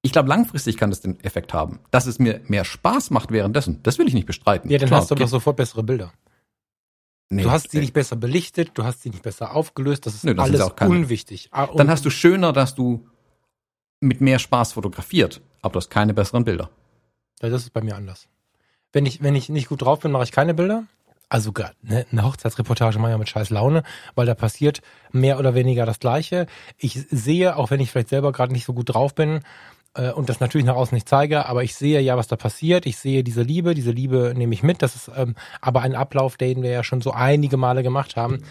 [0.03, 1.81] Ich glaube, langfristig kann das den Effekt haben.
[1.91, 4.71] Dass es mir mehr Spaß macht währenddessen, das will ich nicht bestreiten.
[4.71, 6.13] Ja, dann Klar, hast du doch sofort bessere Bilder.
[7.35, 10.25] Nee, du hast sie nicht besser belichtet, du hast sie nicht besser aufgelöst, das ist
[10.25, 11.49] nö, das alles ist unwichtig.
[11.53, 13.09] Ah, dann hast du schöner, dass du
[14.01, 16.71] mit mehr Spaß fotografiert, aber du hast keine besseren Bilder.
[17.43, 18.29] Ja, das ist bei mir anders.
[18.93, 20.85] Wenn ich, wenn ich nicht gut drauf bin, mache ich keine Bilder.
[21.29, 23.83] Also ne, eine Hochzeitsreportage mache ich ja mit scheiß Laune,
[24.15, 26.47] weil da passiert mehr oder weniger das Gleiche.
[26.77, 29.41] Ich sehe, auch wenn ich vielleicht selber gerade nicht so gut drauf bin,
[29.95, 32.87] äh, und das natürlich nach außen nicht zeige, aber ich sehe ja, was da passiert.
[32.87, 34.83] Ich sehe diese Liebe, diese Liebe nehme ich mit.
[34.83, 38.43] Das ist ähm, aber ein Ablauf, den wir ja schon so einige Male gemacht haben.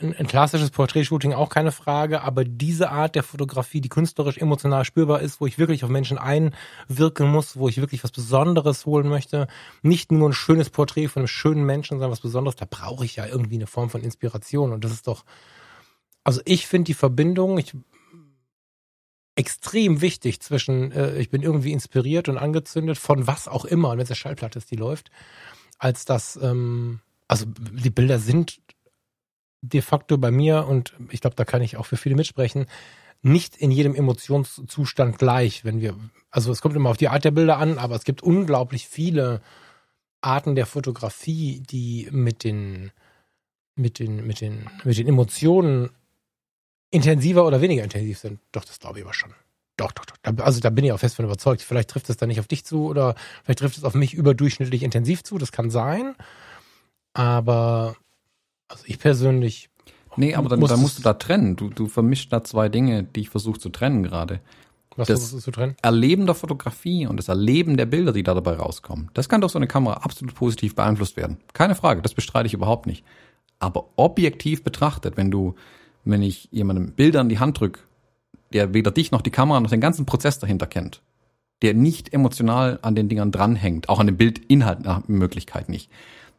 [0.00, 4.84] Ein, ein klassisches Porträtshooting auch keine Frage, aber diese Art der Fotografie, die künstlerisch emotional
[4.84, 9.08] spürbar ist, wo ich wirklich auf Menschen einwirken muss, wo ich wirklich was Besonderes holen
[9.08, 9.48] möchte,
[9.82, 13.16] nicht nur ein schönes Porträt von einem schönen Menschen, sondern was Besonderes, da brauche ich
[13.16, 15.24] ja irgendwie eine Form von Inspiration und das ist doch
[16.22, 17.74] also ich finde die Verbindung, ich
[19.40, 23.96] extrem wichtig zwischen, äh, ich bin irgendwie inspiriert und angezündet von was auch immer, und
[23.96, 25.10] wenn es eine Schallplatte ist, die läuft,
[25.78, 28.60] als dass, ähm, also die Bilder sind
[29.62, 32.66] de facto bei mir und ich glaube, da kann ich auch für viele mitsprechen,
[33.22, 35.96] nicht in jedem Emotionszustand gleich, wenn wir,
[36.30, 39.40] also es kommt immer auf die Art der Bilder an, aber es gibt unglaublich viele
[40.20, 42.92] Arten der Fotografie, die mit den,
[43.74, 45.90] mit den, mit den, mit den Emotionen
[46.90, 48.40] intensiver oder weniger intensiv sind.
[48.52, 49.32] Doch, das glaube ich aber schon.
[49.76, 50.44] Doch, doch, doch.
[50.44, 51.62] Also da bin ich auch fest von überzeugt.
[51.62, 53.14] Vielleicht trifft es dann nicht auf dich zu oder
[53.44, 55.38] vielleicht trifft es auf mich überdurchschnittlich intensiv zu.
[55.38, 56.14] Das kann sein.
[57.14, 57.96] Aber
[58.68, 59.70] also ich persönlich.
[60.16, 61.56] Nee, aber dann, dann musst du da trennen.
[61.56, 64.40] Du, du vermischst da zwei Dinge, die ich versuche zu trennen gerade.
[64.96, 65.76] Was das versuchst du zu trennen?
[65.82, 69.10] Erleben der Fotografie und das Erleben der Bilder, die da dabei rauskommen.
[69.14, 71.38] Das kann durch so eine Kamera absolut positiv beeinflusst werden.
[71.52, 73.04] Keine Frage, das bestreite ich überhaupt nicht.
[73.60, 75.54] Aber objektiv betrachtet, wenn du
[76.04, 77.80] wenn ich jemandem Bilder in die Hand drücke,
[78.52, 81.02] der weder dich noch die Kamera noch den ganzen Prozess dahinter kennt,
[81.62, 85.90] der nicht emotional an den Dingern dranhängt, auch an dem Bildinhalt nach Möglichkeit nicht,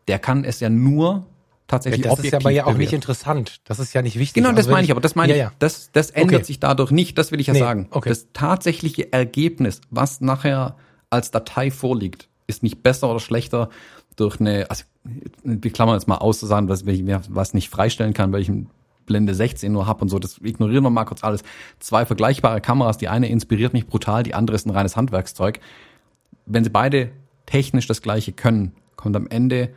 [0.07, 1.25] der kann es ja nur
[1.67, 3.61] tatsächlich Ja, das ist ja aber ja auch nicht interessant.
[3.65, 4.43] Das ist ja nicht wichtig.
[4.43, 5.41] Genau, das Also meine ich, aber das meine ja, ich.
[5.43, 5.51] ja.
[5.59, 6.43] Das, das ändert Okay.
[6.45, 7.87] sich dadurch nicht, das will ich ja Nee, sagen.
[7.91, 8.09] okay.
[8.09, 10.75] Das tatsächliche Ergebnis, was nachher
[11.09, 13.69] als Datei vorliegt, ist nicht besser oder schlechter
[14.17, 14.83] durch eine, also
[15.43, 18.41] wir klammern jetzt mal aus, zu sagen, was, ich mir was nicht freistellen kann, weil
[18.41, 18.69] ich ein
[19.05, 21.43] Blende 16 nur habe und so, das ignorieren wir mal kurz alles.
[21.79, 25.59] Zwei vergleichbare Kameras, die eine inspiriert mich brutal, die andere ist ein reines Handwerkszeug.
[26.45, 27.11] Wenn sie beide
[27.45, 29.73] technisch das gleiche können, kommt am Ende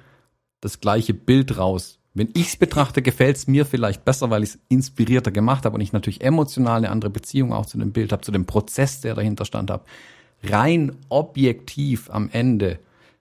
[0.60, 1.98] das gleiche Bild raus.
[2.14, 5.74] Wenn ich es betrachte, gefällt es mir vielleicht besser, weil ich es inspirierter gemacht habe
[5.74, 9.00] und ich natürlich emotional eine andere Beziehung auch zu dem Bild habe, zu dem Prozess,
[9.00, 9.84] der dahinter stand habe.
[10.44, 12.78] Rein objektiv am Ende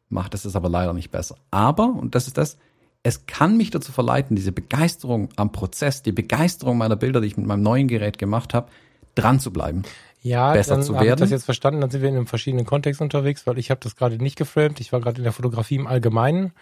[0.09, 1.35] macht es es aber leider nicht besser.
[1.49, 2.57] Aber, und das ist das,
[3.03, 7.37] es kann mich dazu verleiten, diese Begeisterung am Prozess, die Begeisterung meiner Bilder, die ich
[7.37, 8.69] mit meinem neuen Gerät gemacht habe,
[9.13, 9.83] dran zu bleiben.
[10.21, 11.19] ja, besser dann zu habe ich werden.
[11.19, 11.81] das jetzt verstanden.
[11.81, 14.79] Dann sind wir in einem verschiedenen Kontext unterwegs, weil ich habe das gerade nicht geframed.
[14.79, 16.53] Ich war gerade in der Fotografie im Allgemeinen,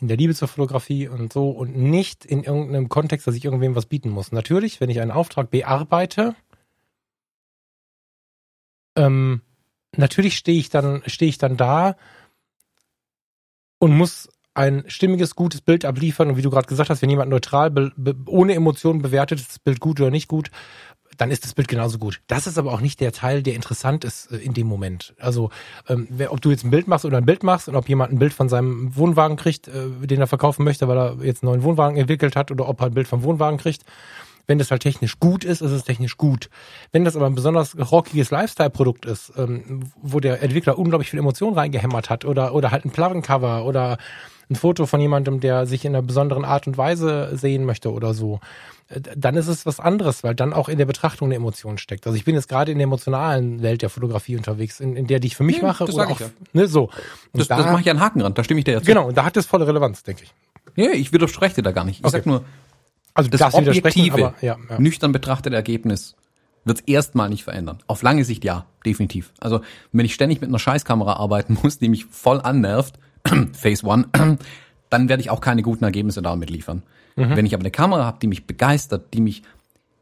[0.00, 3.74] in der Liebe zur Fotografie und so und nicht in irgendeinem Kontext, dass ich irgendwem
[3.74, 4.32] was bieten muss.
[4.32, 6.34] Natürlich, wenn ich einen Auftrag bearbeite,
[8.96, 9.40] ähm,
[9.96, 11.96] natürlich stehe ich dann stehe ich dann da
[13.78, 14.28] und muss
[14.60, 16.28] ein stimmiges, gutes Bild abliefern.
[16.28, 19.48] Und wie du gerade gesagt hast, wenn jemand neutral, be, be, ohne Emotionen bewertet, ist
[19.48, 20.50] das Bild gut oder nicht gut,
[21.16, 22.20] dann ist das Bild genauso gut.
[22.26, 25.14] Das ist aber auch nicht der Teil, der interessant ist äh, in dem Moment.
[25.18, 25.50] Also,
[25.88, 28.12] ähm, wer, ob du jetzt ein Bild machst oder ein Bild machst und ob jemand
[28.12, 31.52] ein Bild von seinem Wohnwagen kriegt, äh, den er verkaufen möchte, weil er jetzt einen
[31.52, 33.84] neuen Wohnwagen entwickelt hat, oder ob er ein Bild vom Wohnwagen kriegt.
[34.46, 36.50] Wenn das halt technisch gut ist, ist es technisch gut.
[36.92, 41.54] Wenn das aber ein besonders rockiges Lifestyle-Produkt ist, ähm, wo der Entwickler unglaublich viel Emotion
[41.54, 43.96] reingehämmert hat, oder, oder halt ein Plattencover oder
[44.50, 48.14] ein Foto von jemandem, der sich in einer besonderen Art und Weise sehen möchte oder
[48.14, 48.40] so,
[48.88, 52.06] äh, dann ist es was anderes, weil dann auch in der Betrachtung eine Emotion steckt.
[52.06, 55.20] Also ich bin jetzt gerade in der emotionalen Welt der Fotografie unterwegs, in, in der
[55.20, 56.30] die ich für mich Ja, mache das oder auch ja.
[56.52, 56.84] ne, so.
[57.32, 58.90] Und Das, da, das mache ich an Haken ran, da stimme ich dir jetzt zu.
[58.90, 60.34] genau, und da hat es volle Relevanz, denke ich.
[60.76, 62.00] Ja, ich widerspreche dir da gar nicht.
[62.00, 62.16] Ich Okay.
[62.18, 62.44] sag nur,
[63.14, 64.80] Also das objektive, aber ja, ja.
[64.80, 66.16] nüchtern betrachtete Ergebnis
[66.64, 67.78] wird es erstmal nicht verändern.
[67.86, 69.32] Auf lange Sicht ja, definitiv.
[69.40, 69.60] Also
[69.92, 72.98] wenn ich ständig mit einer Scheißkamera arbeiten muss, die mich voll annervt,
[73.52, 74.08] Phase One,
[74.90, 76.82] dann werde ich auch keine guten Ergebnisse damit liefern.
[77.16, 79.42] Wenn ich aber eine Kamera habe, die mich begeistert, die mich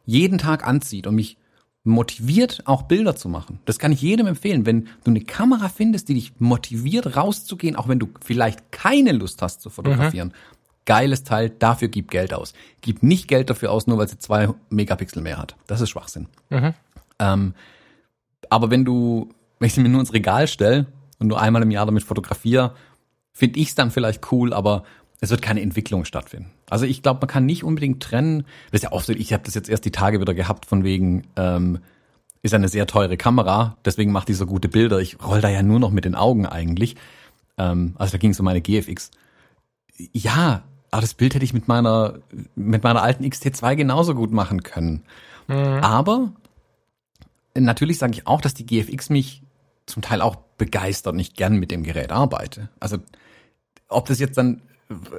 [0.05, 1.37] jeden Tag anzieht und mich
[1.83, 3.61] motiviert, auch Bilder zu machen.
[3.65, 4.67] Das kann ich jedem empfehlen.
[4.67, 9.43] Wenn du eine Kamera findest, die dich motiviert, rauszugehen, auch wenn du vielleicht keine Lust
[9.43, 10.33] hast zu fotografieren,
[10.85, 12.53] geiles Teil, dafür gib Geld aus.
[12.83, 15.57] Gib nicht Geld dafür aus, nur weil sie zwei Megapixel mehr hat.
[15.67, 16.29] Das ist Schwachsinn.
[17.19, 17.55] Ähm,
[18.49, 20.87] aber wenn du, wenn ich sie mir nur ins Regal stelle
[21.19, 22.75] und nur einmal im Jahr damit fotografiere,
[23.39, 24.83] finde ich es dann vielleicht cool, aber
[25.21, 26.51] es wird keine Entwicklung stattfinden.
[26.69, 28.45] Also ich glaube, man kann nicht unbedingt trennen.
[28.73, 30.83] Das ist ja oft so, ich habe das jetzt erst die Tage wieder gehabt, von
[30.83, 31.79] wegen, ähm,
[32.43, 34.99] ist eine sehr teure Kamera, deswegen macht die so gute Bilder.
[34.99, 36.97] Ich roll da ja nur noch mit den Augen eigentlich.
[37.59, 39.13] Ähm, also da ging es um meine GFX.
[40.13, 42.19] Ja, aber das Bild hätte ich mit meiner,
[42.57, 45.05] mit meiner alten XT2 genauso gut machen können.
[45.49, 46.33] Aber
[47.55, 49.43] natürlich sage ich auch, dass die GFX mich
[49.89, 52.69] zum Teil auch begeistert und ich gern mit dem Gerät arbeite.
[52.81, 52.99] Also
[53.89, 54.63] ob das jetzt dann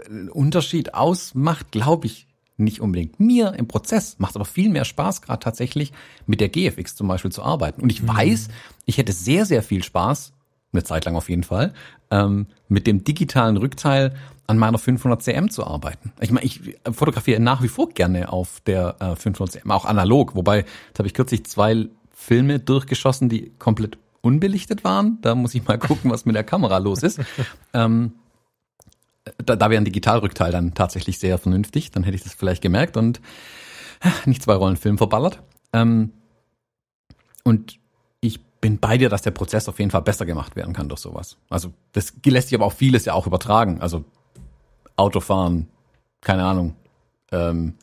[0.07, 3.19] einen Unterschied ausmacht, glaube ich nicht unbedingt.
[3.19, 5.93] Mir im Prozess macht es aber viel mehr Spaß, gerade tatsächlich
[6.27, 7.81] mit der GFX zum Beispiel zu arbeiten.
[7.81, 8.49] Und ich weiß,
[8.85, 10.33] ich hätte sehr, sehr viel Spaß,
[10.73, 11.73] eine Zeit lang auf jeden Fall,
[12.11, 14.13] ähm, mit dem digitalen Rückteil
[14.45, 16.11] an meiner 500 CM zu arbeiten.
[16.19, 20.35] Ich meine, ich fotografiere nach wie vor gerne auf der äh, 500 CM, auch analog.
[20.35, 25.19] Wobei, jetzt habe ich kürzlich zwei Filme durchgeschossen, die komplett unbelichtet waren.
[25.21, 27.19] Da muss ich mal gucken, was mit der Kamera los ist.
[27.73, 28.13] ähm,
[29.37, 31.91] da, da wäre ein Digitalrückteil dann tatsächlich sehr vernünftig.
[31.91, 33.21] Dann hätte ich das vielleicht gemerkt und
[34.01, 35.41] äh, nicht zwei Rollen Film verballert.
[35.73, 36.11] Ähm,
[37.43, 37.79] und
[38.21, 41.01] ich bin bei dir, dass der Prozess auf jeden Fall besser gemacht werden kann durch
[41.01, 41.37] sowas.
[41.49, 43.81] Also das lässt sich aber auch vieles ja auch übertragen.
[43.81, 44.03] Also
[44.95, 45.69] Autofahren,
[46.21, 46.75] keine Ahnung,
[47.31, 47.75] ähm,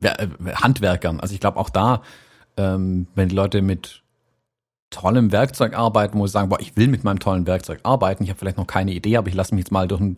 [0.00, 1.20] äh, Handwerkern.
[1.20, 2.02] Also ich glaube auch da,
[2.56, 4.01] ähm, wenn die Leute mit
[4.92, 8.30] tollem Werkzeug arbeiten, wo sie sagen, boah, ich will mit meinem tollen Werkzeug arbeiten, ich
[8.30, 10.16] habe vielleicht noch keine Idee, aber ich lasse mich jetzt mal durch ein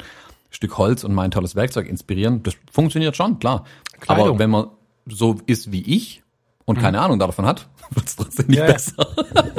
[0.50, 2.42] Stück Holz und mein tolles Werkzeug inspirieren.
[2.42, 3.64] Das funktioniert schon, klar.
[4.00, 4.28] Kleidung.
[4.28, 4.66] Aber wenn man
[5.06, 6.22] so ist wie ich
[6.64, 8.72] und keine Ahnung davon hat, wird es trotzdem nicht Ja, ja.
[8.72, 9.06] besser.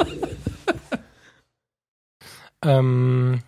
[2.64, 3.42] Ähm,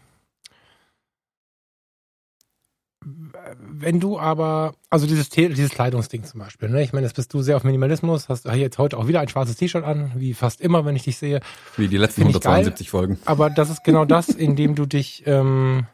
[3.59, 6.83] wenn du aber, also dieses, dieses Kleidungsding zum Beispiel, ne?
[6.83, 9.57] ich meine, jetzt bist du sehr auf Minimalismus, hast jetzt heute auch wieder ein schwarzes
[9.57, 11.41] T-Shirt an, wie fast immer, wenn ich dich sehe.
[11.77, 12.53] Wie die letzten Find ich geil.
[12.53, 13.19] 172 Folgen.
[13.25, 15.87] Aber das ist genau das, in dem du dich, ähm,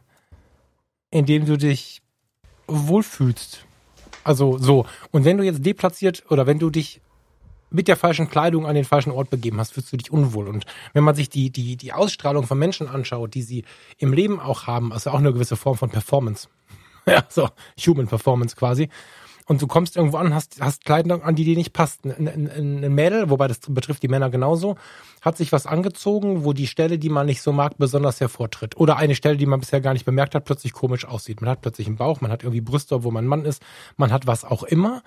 [1.11, 2.03] in dem du dich
[2.67, 3.65] wohlfühlst.
[4.25, 4.87] Also so.
[5.11, 7.01] Und wenn du jetzt deplatziert oder wenn du dich
[7.75, 10.49] mit der falschen Kleidung an den falschen Ort begeben hast, fühlst du dich unwohl.
[10.49, 13.65] Und wenn man sich die, die, die Ausstrahlung von Menschen anschaut, die sie
[13.99, 16.49] im Leben auch haben, also auch eine gewisse Form von Performance.
[17.07, 17.49] ja, so
[17.87, 18.89] Human Performance quasi.
[19.47, 22.05] Und du kommst irgendwo an, hast, hast Kleidung an, die dir nicht passt.
[22.05, 24.77] Ein, ein, ein Mädel, wobei das betrifft die Männer genauso,
[25.21, 28.77] hat sich was angezogen, wo die Stelle, die man nicht so mag, besonders hervortritt.
[28.79, 31.43] Oder eine Stelle, die man bisher gar nicht bemerkt hat, plötzlich komisch aussieht.
[31.43, 33.63] Man hat plötzlich einen Bauch, man hat irgendwie Brüste, wo man Mann ist,
[33.99, 35.03] man hat was auch immer.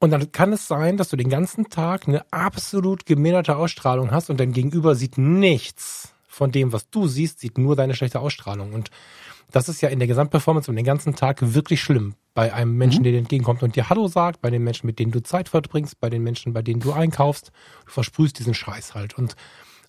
[0.00, 4.28] Und dann kann es sein, dass du den ganzen Tag eine absolut geminderte Ausstrahlung hast
[4.28, 8.72] und dein Gegenüber sieht nichts von dem, was du siehst, sieht nur deine schlechte Ausstrahlung.
[8.72, 8.90] Und
[9.50, 13.00] das ist ja in der Gesamtperformance und den ganzen Tag wirklich schlimm bei einem Menschen,
[13.00, 13.04] mhm.
[13.04, 16.00] der dir entgegenkommt und dir Hallo sagt, bei den Menschen, mit denen du Zeit verbringst,
[16.00, 17.52] bei den Menschen, bei denen du einkaufst.
[17.86, 19.18] Du versprühst diesen Scheiß halt.
[19.18, 19.36] Und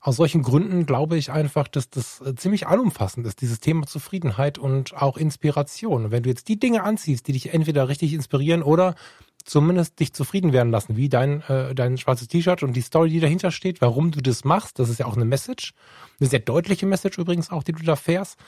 [0.02, 4.58] aus solchen Gründen glaube ich einfach, dass das äh, ziemlich allumfassend ist, dieses Thema Zufriedenheit
[4.58, 6.06] und auch Inspiration.
[6.06, 8.96] Und wenn du jetzt die Dinge anziehst, die dich entweder richtig inspirieren oder
[9.46, 13.20] zumindest dich zufrieden werden lassen, wie dein, äh, dein schwarzes T-Shirt und die Story, die
[13.20, 14.80] dahinter steht, warum du das machst.
[14.80, 15.74] Das ist ja auch eine Message.
[16.20, 18.40] Eine sehr deutliche Message übrigens auch, die du da fährst.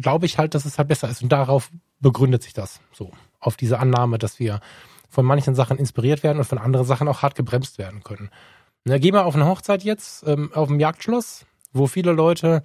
[0.00, 1.22] Glaube ich halt, dass es halt besser ist.
[1.22, 1.70] Und darauf
[2.00, 3.12] begründet sich das so.
[3.40, 4.60] Auf diese Annahme, dass wir
[5.08, 8.30] von manchen Sachen inspiriert werden und von anderen Sachen auch hart gebremst werden können.
[8.84, 12.62] Na, gehen wir auf eine Hochzeit jetzt, ähm, auf dem Jagdschloss, wo viele Leute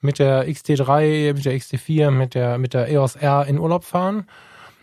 [0.00, 4.26] mit der XT3, mit der XT4, mit der, mit der EOS R in Urlaub fahren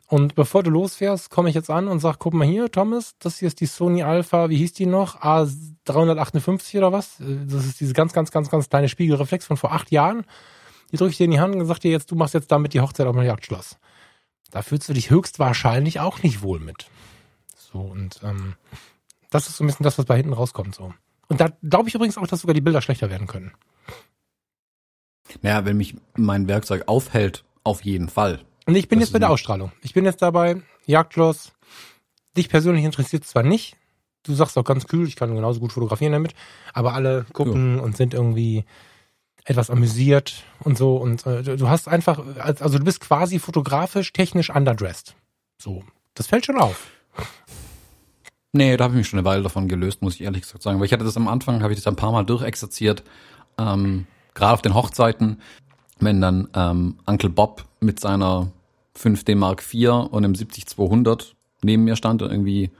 [0.08, 3.40] und bevor du losfährst, komme ich jetzt an und sag, guck mal hier, Thomas, das
[3.40, 5.22] hier ist die Sony Alpha, wie hieß die noch?
[5.22, 7.18] A358 oder was?
[7.20, 10.26] Das ist diese ganz, ganz, ganz, ganz kleine Spiegelreflex von vor acht Jahren.
[10.92, 12.74] Die drücke ich dir in die Hand und sag dir jetzt, du machst jetzt damit
[12.74, 13.78] die Hochzeit auf dem Jagdschloss.
[14.52, 16.88] Da fühlst du dich höchstwahrscheinlich auch nicht wohl mit.
[17.56, 18.56] So, und ähm,
[19.30, 20.76] das ist so ein bisschen das, was bei hinten rauskommt.
[20.76, 20.94] So.
[21.28, 23.52] Und da glaube ich übrigens auch, dass sogar die Bilder schlechter werden können.
[25.42, 28.46] Naja, wenn mich mein Werkzeug aufhält, auf jeden Fall.
[28.66, 29.72] Und ich bin das jetzt bei der Ausstrahlung.
[29.82, 31.52] Ich bin jetzt dabei, Jagdlos.
[32.38, 33.76] Dich persönlich interessiert zwar nicht.
[34.24, 36.34] Du sagst auch ganz kühl, ich kann genauso gut fotografieren damit.
[36.74, 37.84] Aber alle gucken ja.
[37.84, 38.66] und sind irgendwie
[39.46, 40.98] etwas amüsiert und so.
[40.98, 45.16] Und äh, du hast einfach, also du bist quasi fotografisch, technisch underdressed.
[45.58, 45.84] So.
[46.16, 46.88] Das fällt schon auf.
[48.54, 50.80] Nee, da habe ich mich schon eine Weile davon gelöst, muss ich ehrlich gesagt sagen.
[50.80, 53.04] Weil ich hatte das am Anfang, habe ich das ein paar Mal durchexerziert.
[53.58, 55.42] Ähm, Gerade auf den Hochzeiten,
[56.00, 58.52] wenn dann ähm, Uncle Bob mit seiner
[58.98, 61.34] 5D Mark IV und einem 70-200
[61.64, 62.72] neben mir stand und irgendwie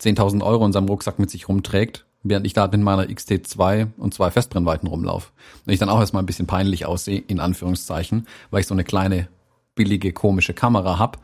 [0.00, 4.14] 10.000 Euro in seinem Rucksack mit sich rumträgt, während ich da mit meiner XT2 und
[4.14, 5.30] zwei Festbrennweiten rumlaufe.
[5.66, 8.84] Und ich dann auch erstmal ein bisschen peinlich aussehe, in Anführungszeichen, weil ich so eine
[8.84, 9.28] kleine,
[9.74, 11.20] billige, komische Kamera hab.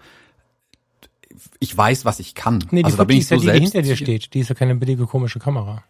[1.61, 2.65] Ich weiß, was ich kann.
[2.71, 4.35] Nee, die also, da bin ich ist so ja die, selbst, die hinter dir steht.
[4.35, 5.85] Die ist ja keine billige, komische Kamera.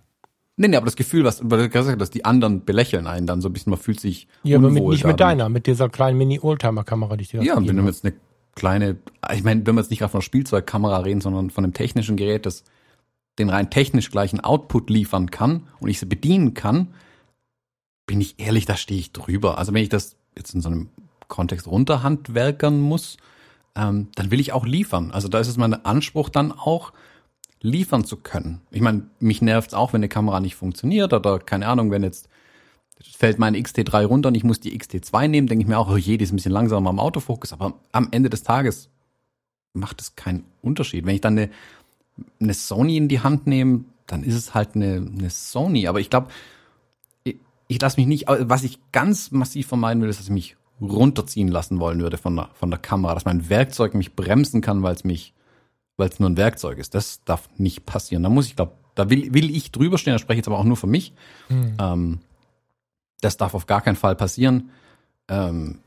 [0.56, 3.70] Nee, nee, aber das Gefühl, was, dass die anderen belächeln einen dann so ein bisschen,
[3.70, 7.28] man fühlt sich Ja, aber mit, nicht mit deiner, mit dieser kleinen Mini-Oldtimer-Kamera, die ich
[7.28, 8.14] dir Ja, und wenn du jetzt eine
[8.56, 8.96] kleine,
[9.32, 12.16] ich meine, wenn wir jetzt nicht gerade von einer Spielzeugkamera reden, sondern von einem technischen
[12.16, 12.64] Gerät, das
[13.38, 16.94] den rein technisch gleichen Output liefern kann und ich sie bedienen kann,
[18.06, 19.58] bin ich ehrlich, da stehe ich drüber.
[19.58, 20.88] Also wenn ich das jetzt in so einem
[21.28, 23.18] Kontext runterhandwerkern muss,
[23.76, 25.10] ähm, dann will ich auch liefern.
[25.10, 26.92] Also da ist es mein Anspruch dann auch,
[27.60, 28.60] liefern zu können.
[28.70, 32.02] Ich meine, mich nervt es auch, wenn eine Kamera nicht funktioniert oder keine Ahnung, wenn
[32.02, 32.28] jetzt
[33.00, 35.96] fällt meine XT3 runter und ich muss die XT2 nehmen, denke ich mir auch, oh
[35.96, 38.90] je, die ist ein bisschen langsamer am Autofokus, aber am Ende des Tages
[39.72, 41.06] macht es keinen Unterschied.
[41.06, 41.50] Wenn ich dann eine,
[42.40, 45.86] eine Sony in die Hand nehme, dann ist es halt eine, eine Sony.
[45.86, 46.28] Aber ich glaube,
[47.24, 47.36] ich,
[47.68, 51.48] ich lasse mich nicht, was ich ganz massiv vermeiden will, ist, dass ich mich runterziehen
[51.48, 54.94] lassen wollen würde von der, von der Kamera, dass mein Werkzeug mich bremsen kann, weil
[54.94, 55.34] es mich,
[55.96, 56.94] weil es nur ein Werkzeug ist.
[56.94, 58.22] Das darf nicht passieren.
[58.22, 60.58] Da muss ich, glaube, da will, will ich drüber stehen, da spreche ich jetzt aber
[60.58, 61.12] auch nur für mich.
[61.48, 61.76] Mhm.
[61.78, 62.18] Ähm,
[63.20, 64.70] das darf auf gar keinen Fall passieren.
[65.28, 65.80] Ähm,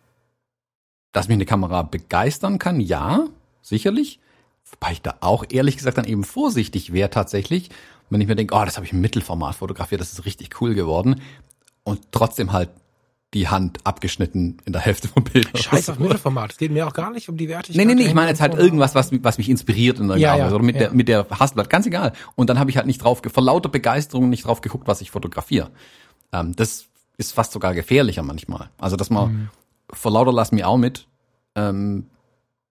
[1.11, 3.25] dass mich eine Kamera begeistern kann, ja,
[3.61, 4.19] sicherlich.
[4.71, 7.69] Wobei ich da auch ehrlich gesagt dann eben vorsichtig wäre tatsächlich,
[8.09, 10.73] wenn ich mir denke, oh, das habe ich im Mittelformat fotografiert, das ist richtig cool
[10.73, 11.21] geworden.
[11.83, 12.69] Und trotzdem halt
[13.33, 15.57] die Hand abgeschnitten in der Hälfte vom Bild.
[15.57, 16.51] Scheiß auf Mittelformat.
[16.51, 17.77] Es geht mir auch gar nicht um die Wertigkeit.
[17.77, 20.35] Nee, nee, nee, ich meine jetzt halt irgendwas, was, was mich inspiriert in der ja,
[20.35, 20.81] ja, oder mit ja.
[20.81, 22.11] der, mit der Hasselblatt, ganz egal.
[22.35, 25.11] Und dann habe ich halt nicht drauf, vor lauter Begeisterung nicht drauf geguckt, was ich
[25.11, 25.71] fotografiere.
[26.33, 28.69] Ähm, das ist fast sogar gefährlicher manchmal.
[28.77, 29.49] Also, dass man mhm.
[29.93, 31.07] vor lauter lass mir auch mit,
[31.55, 32.07] ähm,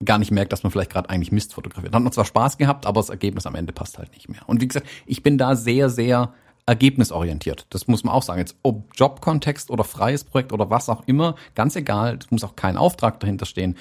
[0.04, 1.94] gar nicht merkt, dass man vielleicht gerade eigentlich Mist fotografiert.
[1.94, 4.40] Hat man zwar Spaß gehabt, aber das Ergebnis am Ende passt halt nicht mehr.
[4.46, 6.32] Und wie gesagt, ich bin da sehr, sehr
[6.66, 7.66] ergebnisorientiert.
[7.70, 8.38] Das muss man auch sagen.
[8.38, 12.56] Jetzt ob Jobkontext oder freies Projekt oder was auch immer, ganz egal, es muss auch
[12.56, 13.76] kein Auftrag dahinter stehen.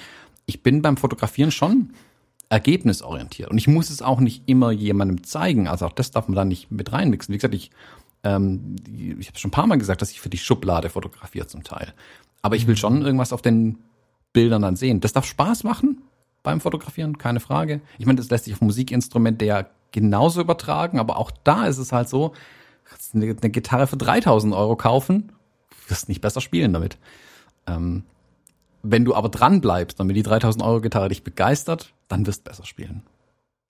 [0.46, 1.92] Ich bin beim Fotografieren schon
[2.48, 5.68] ergebnisorientiert und ich muss es auch nicht immer jemandem zeigen.
[5.68, 7.32] Also auch das darf man da nicht mit reinmixen.
[7.32, 7.70] Wie gesagt, ich
[8.24, 8.76] ähm,
[9.18, 11.94] ich habe schon ein paar Mal gesagt, dass ich für die Schublade fotografiere zum Teil.
[12.42, 13.06] Aber ich will schon mhm.
[13.06, 13.78] irgendwas auf den
[14.32, 15.00] Bildern dann sehen.
[15.00, 16.02] Das darf Spaß machen
[16.42, 17.80] beim Fotografieren, keine Frage.
[17.98, 21.92] Ich meine, das lässt sich auf Musikinstrumente ja genauso übertragen, aber auch da ist es
[21.92, 22.32] halt so,
[23.14, 25.32] eine, eine Gitarre für 3000 Euro kaufen,
[25.88, 26.98] wirst nicht besser spielen damit.
[27.66, 28.04] Ähm,
[28.82, 32.46] wenn du aber dran bleibst und wenn die 3000 Euro Gitarre dich begeistert, dann wirst
[32.46, 33.02] du besser spielen.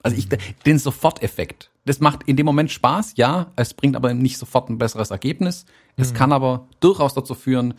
[0.02, 0.28] Also ich,
[0.64, 1.70] den Soforteffekt.
[1.84, 3.52] Das macht in dem Moment Spaß, ja.
[3.56, 5.66] Es bringt aber nicht sofort ein besseres Ergebnis.
[5.96, 7.74] Es kann aber durchaus dazu führen,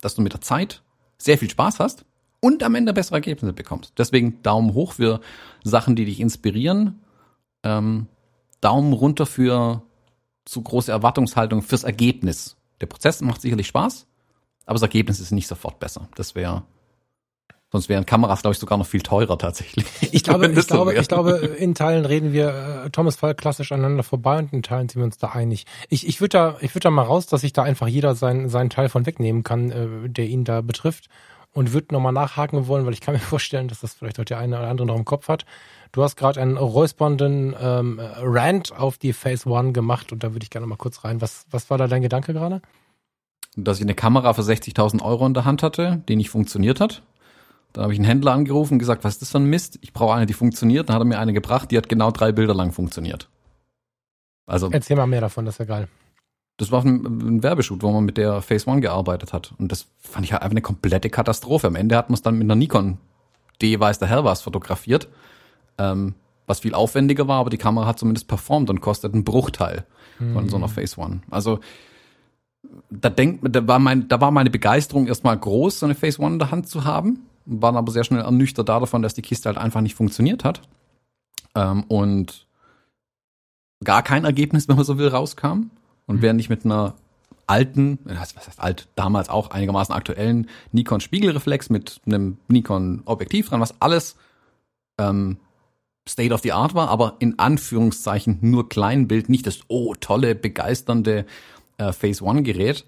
[0.00, 0.82] dass du mit der Zeit
[1.18, 2.04] sehr viel Spaß hast
[2.44, 3.94] und am Ende bessere Ergebnisse bekommst.
[3.96, 5.20] Deswegen Daumen hoch für
[5.62, 7.00] Sachen, die dich inspirieren.
[7.62, 8.06] Ähm,
[8.60, 9.80] Daumen runter für
[10.44, 12.56] zu große Erwartungshaltung fürs Ergebnis.
[12.82, 14.06] Der Prozess macht sicherlich Spaß,
[14.66, 16.06] aber das Ergebnis ist nicht sofort besser.
[16.16, 16.64] Das wäre
[17.72, 19.84] Sonst wären Kameras, glaube ich, sogar noch viel teurer tatsächlich.
[20.12, 23.72] Ich glaube, ich glaube, so ich glaube, in Teilen reden wir äh, Thomas Fall klassisch
[23.72, 25.66] aneinander vorbei und in Teilen sind wir uns da einig.
[25.88, 28.48] Ich, ich würde da, ich würde da mal raus, dass sich da einfach jeder seinen
[28.48, 31.08] seinen Teil von wegnehmen kann, äh, der ihn da betrifft
[31.54, 34.38] und würde nochmal nachhaken wollen, weil ich kann mir vorstellen, dass das vielleicht auch der
[34.38, 35.46] eine oder andere noch im Kopf hat.
[35.92, 40.44] Du hast gerade einen räuspernden ähm, Rant auf die Phase One gemacht und da würde
[40.44, 41.20] ich gerne mal kurz rein.
[41.20, 42.60] Was, was war da dein Gedanke gerade?
[43.56, 47.02] Dass ich eine Kamera für 60.000 Euro in der Hand hatte, die nicht funktioniert hat
[47.74, 49.78] dann habe ich einen Händler angerufen und gesagt, was ist das für ein Mist?
[49.82, 50.88] Ich brauche eine, die funktioniert.
[50.88, 53.28] Dann hat er mir eine gebracht, die hat genau drei Bilder lang funktioniert.
[54.46, 55.88] Also Erzähl mal mehr davon, das ist ja geil.
[56.56, 59.52] Das war ein, Werbeshoot, wo man mit der Phase One gearbeitet hat.
[59.58, 61.66] Und das fand ich halt einfach eine komplette Katastrophe.
[61.66, 62.98] Am Ende hat man es dann mit einer Nikon
[63.62, 65.08] D weiß der Herr was fotografiert,
[65.78, 66.14] ähm,
[66.46, 69.84] was viel aufwendiger war, aber die Kamera hat zumindest performt und kostet einen Bruchteil
[70.18, 70.34] mhm.
[70.34, 71.22] von so einer Phase One.
[71.30, 71.60] Also
[72.90, 76.34] da denkt, da war mein, da war meine Begeisterung erstmal groß, so eine Phase One
[76.34, 79.58] in der Hand zu haben waren aber sehr schnell ernüchtert davon, dass die Kiste halt
[79.58, 80.62] einfach nicht funktioniert hat.
[81.54, 82.46] Ähm, und
[83.82, 85.70] gar kein Ergebnis, wenn man so will, rauskam.
[86.06, 86.94] Und wer nicht mit einer
[87.46, 93.60] alten, was heißt alt, damals auch einigermaßen aktuellen Nikon Spiegelreflex mit einem Nikon Objektiv dran,
[93.60, 94.16] was alles
[94.98, 95.38] ähm,
[96.08, 101.24] State of the Art war, aber in Anführungszeichen nur Kleinbild, nicht das oh tolle, begeisternde
[101.78, 102.84] äh, Phase One Gerät,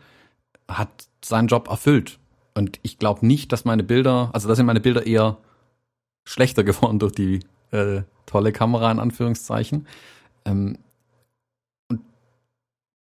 [0.68, 2.18] hat seinen Job erfüllt.
[2.54, 5.38] Und ich glaube nicht, dass meine Bilder, also da sind meine Bilder eher
[6.24, 7.40] schlechter geworden durch die
[7.70, 9.86] äh, tolle Kamera in Anführungszeichen.
[10.44, 10.78] Ähm,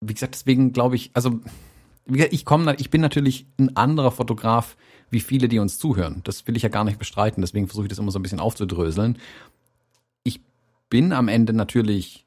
[0.01, 1.39] wie gesagt, deswegen glaube ich, also
[2.05, 4.77] wie gesagt, ich komme, ich bin natürlich ein anderer Fotograf
[5.09, 6.21] wie viele, die uns zuhören.
[6.23, 7.41] Das will ich ja gar nicht bestreiten.
[7.41, 9.17] Deswegen versuche ich das immer so ein bisschen aufzudröseln.
[10.23, 10.41] Ich
[10.89, 12.25] bin am Ende natürlich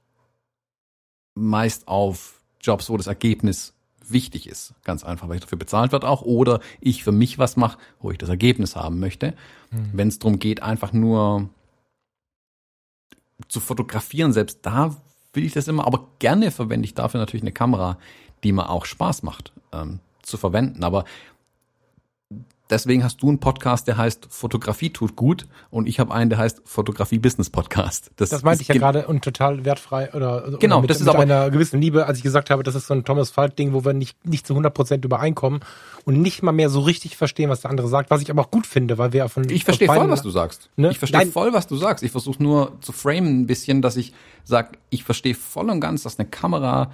[1.35, 4.75] meist auf Jobs, wo das Ergebnis wichtig ist.
[4.85, 6.23] Ganz einfach, weil ich dafür bezahlt wird auch.
[6.23, 9.35] Oder ich für mich was mache, wo ich das Ergebnis haben möchte.
[9.71, 9.91] Mhm.
[9.93, 11.51] Wenn es darum geht, einfach nur
[13.49, 14.97] zu fotografieren, selbst da
[15.33, 17.99] will ich das immer, aber gerne verwende ich dafür natürlich eine Kamera,
[18.43, 20.85] die mir auch Spaß macht ähm, zu verwenden.
[20.85, 21.05] Aber
[22.71, 26.39] deswegen hast du einen Podcast, der heißt Fotografie tut gut und ich habe einen, der
[26.39, 28.11] heißt Fotografie Business Podcast.
[28.17, 31.07] Das, das meinte ich ja gerade und total wertfrei oder, genau, oder mit, das ist
[31.07, 33.57] mit aber einer gewissen Liebe, als ich gesagt habe, das ist so ein Thomas Falk
[33.57, 35.61] Ding, wo wir nicht nicht zu 100 Prozent übereinkommen
[36.05, 38.51] und nicht mal mehr so richtig verstehen, was der andere sagt, was ich aber auch
[38.51, 40.71] gut finde, weil wir von ich verstehe voll, was du sagst.
[40.77, 40.91] Ne?
[40.91, 42.05] Ich verstehe voll, was du sagst.
[42.05, 44.13] Ich versuche nur zu framen ein bisschen, dass ich
[44.45, 46.91] sag, ich verstehe voll und ganz, dass eine Kamera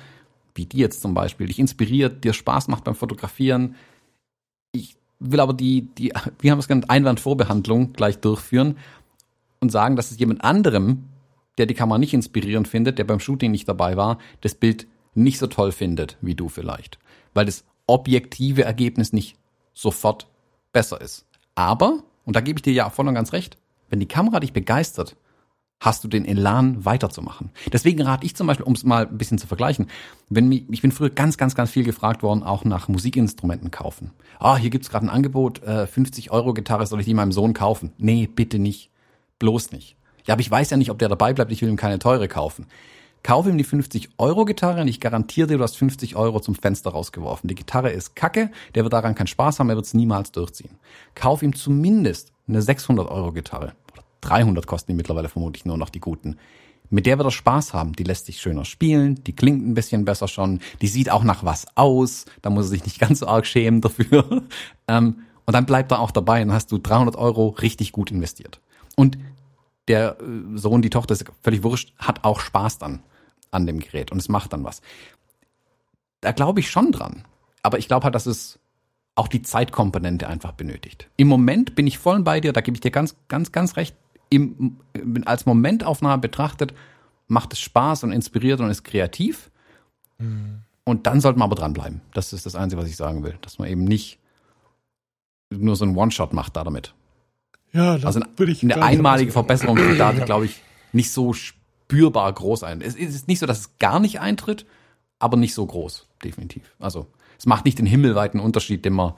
[0.56, 3.76] wie die jetzt zum Beispiel dich inspiriert, dir Spaß macht beim Fotografieren.
[5.18, 8.76] Will aber die, die, wie haben wir es genannt, Einwandvorbehandlung gleich durchführen
[9.60, 11.04] und sagen, dass es jemand anderem,
[11.58, 15.38] der die Kamera nicht inspirierend findet, der beim Shooting nicht dabei war, das Bild nicht
[15.38, 16.98] so toll findet wie du vielleicht.
[17.32, 19.36] Weil das objektive Ergebnis nicht
[19.72, 20.28] sofort
[20.72, 21.24] besser ist.
[21.54, 23.56] Aber, und da gebe ich dir ja voll und ganz recht,
[23.88, 25.16] wenn die Kamera dich begeistert,
[25.80, 27.50] hast du den Elan weiterzumachen.
[27.72, 29.88] Deswegen rate ich zum Beispiel, um es mal ein bisschen zu vergleichen,
[30.28, 34.12] wenn mich, ich bin früher ganz, ganz, ganz viel gefragt worden, auch nach Musikinstrumenten kaufen.
[34.38, 37.52] Ah, hier gibt's gerade ein Angebot, äh, 50 Euro Gitarre, soll ich die meinem Sohn
[37.52, 37.92] kaufen?
[37.98, 38.90] Nee, bitte nicht.
[39.38, 39.96] Bloß nicht.
[40.24, 42.26] Ja, aber ich weiß ja nicht, ob der dabei bleibt, ich will ihm keine teure
[42.26, 42.66] kaufen.
[43.22, 46.54] Kauf ihm die 50 Euro Gitarre und ich garantiere dir, du hast 50 Euro zum
[46.54, 47.48] Fenster rausgeworfen.
[47.48, 50.78] Die Gitarre ist kacke, der wird daran keinen Spaß haben, er wird es niemals durchziehen.
[51.14, 53.72] Kauf ihm zumindest eine 600 Euro Gitarre
[54.20, 56.36] 300 kosten die mittlerweile vermutlich nur noch die guten.
[56.88, 57.94] Mit der wird er Spaß haben.
[57.94, 61.44] Die lässt sich schöner spielen, die klingt ein bisschen besser schon, die sieht auch nach
[61.44, 64.42] was aus, da muss er sich nicht ganz so arg schämen dafür.
[64.88, 68.60] ähm, und dann bleibt er auch dabei und hast du 300 Euro richtig gut investiert.
[68.96, 69.18] Und
[69.88, 73.02] der äh, Sohn, die Tochter, ist völlig wurscht, hat auch Spaß dann
[73.50, 74.80] an dem Gerät und es macht dann was.
[76.20, 77.24] Da glaube ich schon dran.
[77.62, 78.58] Aber ich glaube halt, dass es
[79.14, 81.08] auch die Zeitkomponente einfach benötigt.
[81.16, 83.96] Im Moment bin ich voll bei dir, da gebe ich dir ganz, ganz, ganz recht
[84.28, 84.76] im,
[85.24, 86.74] als Momentaufnahme betrachtet,
[87.28, 89.50] macht es Spaß und inspiriert und ist kreativ.
[90.18, 90.62] Mhm.
[90.84, 92.00] Und dann sollte man aber dranbleiben.
[92.14, 93.36] Das ist das Einzige, was ich sagen will.
[93.40, 94.18] Dass man eben nicht
[95.50, 96.94] nur so einen One-Shot macht da damit.
[97.72, 100.62] Ja, das also eine, eine einmalige Verbesserung tritt da, glaube ich,
[100.92, 102.80] nicht so spürbar groß ein.
[102.80, 104.66] Es ist nicht so, dass es gar nicht eintritt,
[105.18, 106.74] aber nicht so groß, definitiv.
[106.78, 107.06] Also
[107.38, 109.14] es macht nicht den himmelweiten Unterschied, den man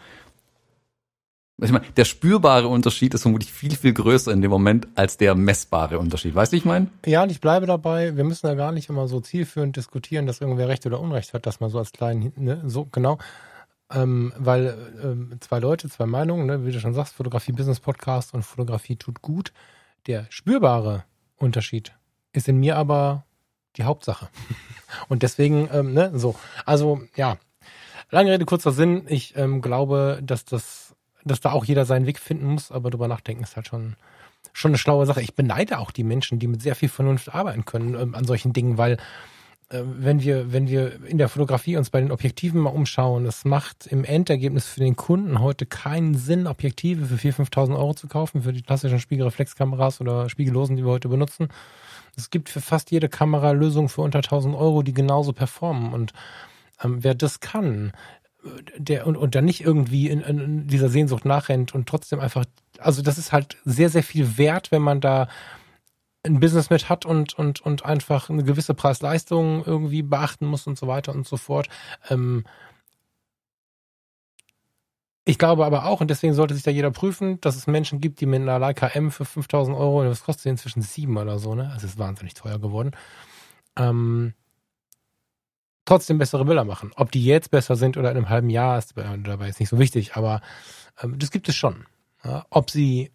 [1.60, 5.34] Ich meine, der spürbare Unterschied ist vermutlich viel, viel größer in dem Moment als der
[5.34, 6.36] messbare Unterschied.
[6.36, 6.86] Weißt du, ich meine?
[7.04, 10.40] Ja, und ich bleibe dabei, wir müssen da gar nicht immer so zielführend diskutieren, dass
[10.40, 13.18] irgendwer Recht oder Unrecht hat, dass man so als kleinen, ne, so genau.
[13.90, 18.34] Ähm, weil ähm, zwei Leute, zwei Meinungen, ne, wie du schon sagst, Fotografie Business Podcast
[18.34, 19.52] und Fotografie tut gut.
[20.06, 21.04] Der spürbare
[21.36, 21.92] Unterschied
[22.32, 23.24] ist in mir aber
[23.76, 24.28] die Hauptsache.
[25.08, 26.36] und deswegen, ähm, ne, so.
[26.64, 27.36] Also, ja.
[28.10, 29.02] Lange Rede, kurzer Sinn.
[29.08, 30.87] Ich ähm, glaube, dass das
[31.28, 33.96] dass da auch jeder seinen Weg finden muss, aber drüber nachdenken ist halt schon,
[34.52, 35.22] schon eine schlaue Sache.
[35.22, 38.52] Ich beneide auch die Menschen, die mit sehr viel Vernunft arbeiten können ähm, an solchen
[38.52, 38.98] Dingen, weil
[39.70, 43.44] äh, wenn wir, wenn wir in der Fotografie uns bei den Objektiven mal umschauen, es
[43.44, 48.08] macht im Endergebnis für den Kunden heute keinen Sinn, Objektive für 4.000, 5.000 Euro zu
[48.08, 51.48] kaufen, für die klassischen Spiegelreflexkameras oder Spiegellosen, die wir heute benutzen.
[52.16, 56.12] Es gibt für fast jede Kamera Lösungen für unter 1.000 Euro, die genauso performen und
[56.82, 57.92] ähm, wer das kann,
[58.76, 62.44] der und, und dann nicht irgendwie in, in dieser Sehnsucht nachrennt und trotzdem einfach,
[62.78, 65.28] also das ist halt sehr, sehr viel wert, wenn man da
[66.24, 70.78] ein Business mit hat und, und, und einfach eine gewisse Preis-Leistung irgendwie beachten muss und
[70.78, 71.68] so weiter und so fort.
[72.10, 72.44] Ähm
[75.24, 78.20] ich glaube aber auch, und deswegen sollte sich da jeder prüfen, dass es Menschen gibt,
[78.20, 81.70] die mit einer Leica M für 5000 Euro, das kostet inzwischen sieben oder so, ne?
[81.70, 82.92] Also ist wahnsinnig teuer geworden.
[83.76, 84.32] Ähm
[85.88, 86.92] trotzdem bessere Bilder machen.
[86.96, 89.78] Ob die jetzt besser sind oder in einem halben Jahr, ist dabei jetzt nicht so
[89.78, 90.42] wichtig, aber
[91.02, 91.86] ähm, das gibt es schon.
[92.24, 93.10] Ja, ob sie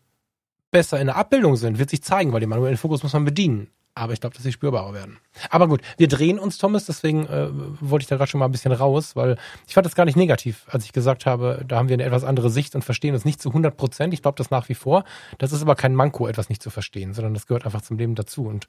[0.72, 3.70] besser in der Abbildung sind, wird sich zeigen, weil den manuellen Fokus muss man bedienen.
[3.96, 5.20] Aber ich glaube, dass sie spürbarer werden.
[5.52, 7.50] Aber gut, wir drehen uns, Thomas, deswegen äh,
[7.80, 10.16] wollte ich da gerade schon mal ein bisschen raus, weil ich fand das gar nicht
[10.16, 13.24] negativ, als ich gesagt habe, da haben wir eine etwas andere Sicht und verstehen uns
[13.24, 14.16] nicht zu 100 Prozent.
[14.16, 15.04] Ich glaube das nach wie vor.
[15.38, 18.16] Das ist aber kein Manko, etwas nicht zu verstehen, sondern das gehört einfach zum Leben
[18.16, 18.46] dazu.
[18.48, 18.68] Und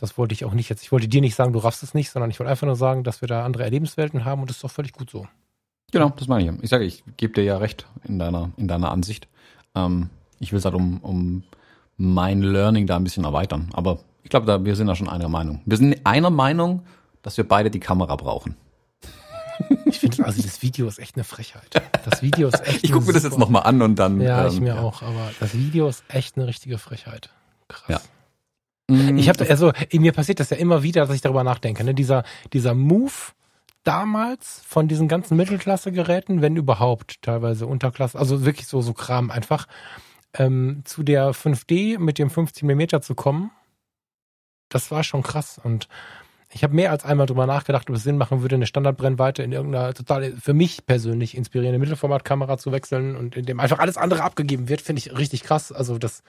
[0.00, 0.82] das wollte ich auch nicht jetzt.
[0.82, 3.04] Ich wollte dir nicht sagen, du raffst es nicht, sondern ich wollte einfach nur sagen,
[3.04, 5.26] dass wir da andere Erlebenswelten haben und das ist doch völlig gut so.
[5.92, 6.62] Genau, das meine ich.
[6.62, 9.28] Ich sage, ich gebe dir ja recht in deiner, in deiner Ansicht.
[9.74, 11.44] Ähm, ich will es halt um, um
[11.96, 13.70] mein Learning da ein bisschen erweitern.
[13.72, 15.60] Aber ich glaube, da, wir sind da schon einer Meinung.
[15.66, 16.82] Wir sind einer Meinung,
[17.22, 18.56] dass wir beide die Kamera brauchen.
[19.84, 21.80] Ich finde, also das Video ist echt eine Frechheit.
[22.04, 22.82] Das Video ist echt.
[22.82, 24.20] ich gucke mir das jetzt nochmal an und dann.
[24.20, 24.80] Ja, ich ähm, mir ja.
[24.80, 27.30] auch, aber das Video ist echt eine richtige Frechheit.
[27.68, 27.88] Krass.
[27.88, 28.00] Ja.
[28.88, 29.16] Mhm.
[29.16, 31.84] Ich habe also mir passiert das ja immer wieder, dass ich darüber nachdenke.
[31.84, 31.94] Ne?
[31.94, 33.12] Dieser dieser Move
[33.82, 39.66] damals von diesen ganzen Mittelklasse-Geräten, wenn überhaupt, teilweise Unterklasse, also wirklich so so Kram einfach
[40.34, 43.50] ähm, zu der 5D mit dem 15 mm zu kommen.
[44.68, 45.88] Das war schon krass und
[46.54, 49.50] ich habe mehr als einmal drüber nachgedacht, ob es Sinn machen würde, eine Standardbrennweite in
[49.50, 54.22] irgendeiner total für mich persönlich inspirierende Mittelformatkamera zu wechseln und in dem einfach alles andere
[54.22, 55.72] abgegeben wird, finde ich richtig krass.
[55.72, 56.22] Also das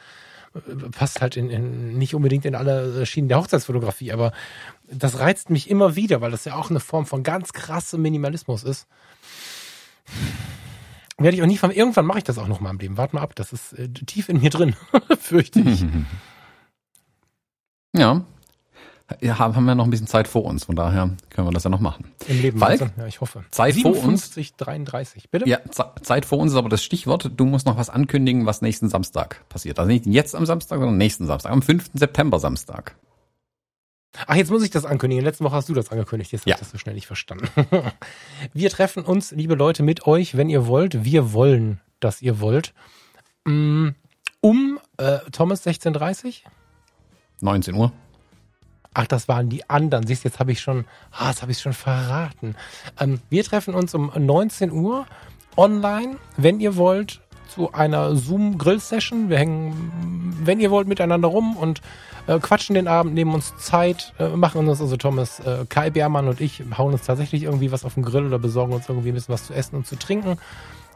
[0.92, 4.32] passt halt in, in, nicht unbedingt in alle Schienen der Hochzeitsfotografie, aber
[4.90, 8.64] das reizt mich immer wieder, weil das ja auch eine Form von ganz krassem Minimalismus
[8.64, 8.88] ist.
[11.18, 12.98] Werde ich auch nie von, irgendwann mache ich das auch noch mal im Leben.
[12.98, 14.76] Warte mal ab, das ist äh, tief in mir drin,
[15.20, 15.86] fürchte ich.
[17.94, 18.26] Ja, ja,
[19.08, 21.80] haben wir noch ein bisschen Zeit vor uns, von daher können wir das ja noch
[21.80, 22.12] machen.
[22.28, 23.46] Im Leben, Falk, also, ja, ich hoffe.
[23.52, 24.84] Zeit 57, vor uns.
[24.84, 25.48] 33, bitte?
[25.48, 25.60] Ja,
[26.02, 27.32] Zeit vor uns ist aber das Stichwort.
[27.36, 29.78] Du musst noch was ankündigen, was nächsten Samstag passiert.
[29.78, 31.92] Also nicht jetzt am Samstag, sondern nächsten Samstag, am 5.
[31.94, 32.96] September Samstag.
[34.28, 35.24] Ach, jetzt muss ich das ankündigen.
[35.24, 36.32] Letzte Woche hast du das angekündigt.
[36.32, 36.54] Jetzt ja.
[36.54, 37.48] habe ich das so schnell nicht verstanden.
[38.54, 41.04] wir treffen uns, liebe Leute, mit euch, wenn ihr wollt.
[41.04, 42.74] Wir wollen, dass ihr wollt.
[43.44, 43.90] Mm,
[44.42, 46.42] um äh, Thomas 16.30
[47.42, 47.92] 19 Uhr.
[48.96, 50.08] Ach, das waren die anderen.
[50.08, 52.56] Siehst, jetzt habe ich schon, ah, das habe ich schon verraten.
[53.00, 55.06] Ähm, wir treffen uns um 19 Uhr
[55.58, 59.30] online, wenn ihr wollt, zu einer Zoom-Grill-Session.
[59.30, 61.82] Wir hängen, wenn ihr wollt, miteinander rum und
[62.28, 66.30] äh, quatschen den Abend, nehmen uns Zeit, äh, machen uns, also Thomas, äh, Kai Beermann
[66.30, 69.16] und ich hauen uns tatsächlich irgendwie was auf den Grill oder besorgen uns irgendwie ein
[69.16, 70.38] bisschen was zu essen und zu trinken.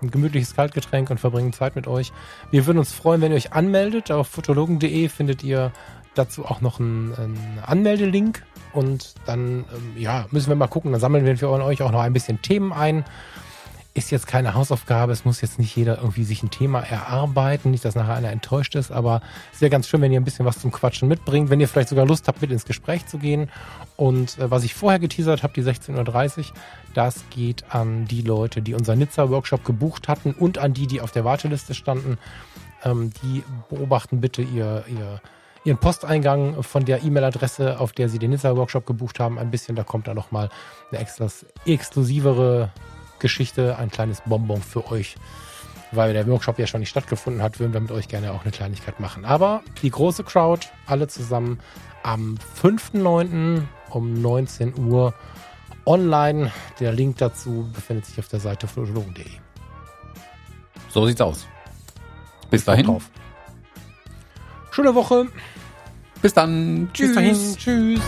[0.02, 2.14] Ein gemütliches Kaltgetränk und verbringen Zeit mit euch.
[2.52, 4.12] Wir würden uns freuen, wenn ihr euch anmeldet.
[4.12, 5.74] Auf fotologen.de findet ihr
[6.16, 8.44] dazu auch noch einen, einen Anmeldelink
[8.74, 10.92] und dann ähm, ja, müssen wir mal gucken.
[10.92, 13.06] Dann sammeln wir für euch auch noch ein bisschen Themen ein.
[13.96, 17.84] Ist jetzt keine Hausaufgabe, es muss jetzt nicht jeder irgendwie sich ein Thema erarbeiten, nicht,
[17.84, 20.60] dass nachher einer enttäuscht ist, aber es wäre ganz schön, wenn ihr ein bisschen was
[20.60, 23.50] zum Quatschen mitbringt, wenn ihr vielleicht sogar Lust habt, mit ins Gespräch zu gehen.
[23.98, 26.46] Und äh, was ich vorher geteasert habe, die 16.30 Uhr,
[26.94, 31.12] das geht an die Leute, die unser Nizza-Workshop gebucht hatten und an die, die auf
[31.12, 32.20] der Warteliste standen.
[32.84, 35.20] Ähm, die beobachten bitte ihr, ihr
[35.66, 39.76] Ihren Posteingang von der E-Mail-Adresse, auf der Sie den Nizza-Workshop gebucht haben, ein bisschen.
[39.76, 40.50] Da kommt da nochmal
[40.92, 42.72] eine extras, exklusivere
[43.20, 45.16] Geschichte, ein kleines Bonbon für euch.
[45.92, 48.52] Weil der Workshop ja schon nicht stattgefunden hat, würden wir mit euch gerne auch eine
[48.52, 49.26] Kleinigkeit machen.
[49.26, 51.60] Aber die große Crowd, alle zusammen
[52.04, 53.64] am 5.9.
[53.90, 55.14] um 19 Uhr
[55.86, 56.52] online.
[56.80, 59.26] Der Link dazu befindet sich auf der Seite fotologen.de.
[60.90, 61.48] So sieht's aus.
[62.50, 62.86] Bis dahin.
[62.86, 63.10] Drauf.
[64.80, 65.28] Schöne Woche.
[66.22, 66.90] Bis dann.
[66.94, 67.08] Tschüss.
[67.08, 67.58] Bis dahin.
[67.58, 68.02] Tschüss.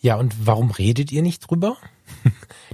[0.00, 1.76] Ja, und warum redet ihr nicht drüber?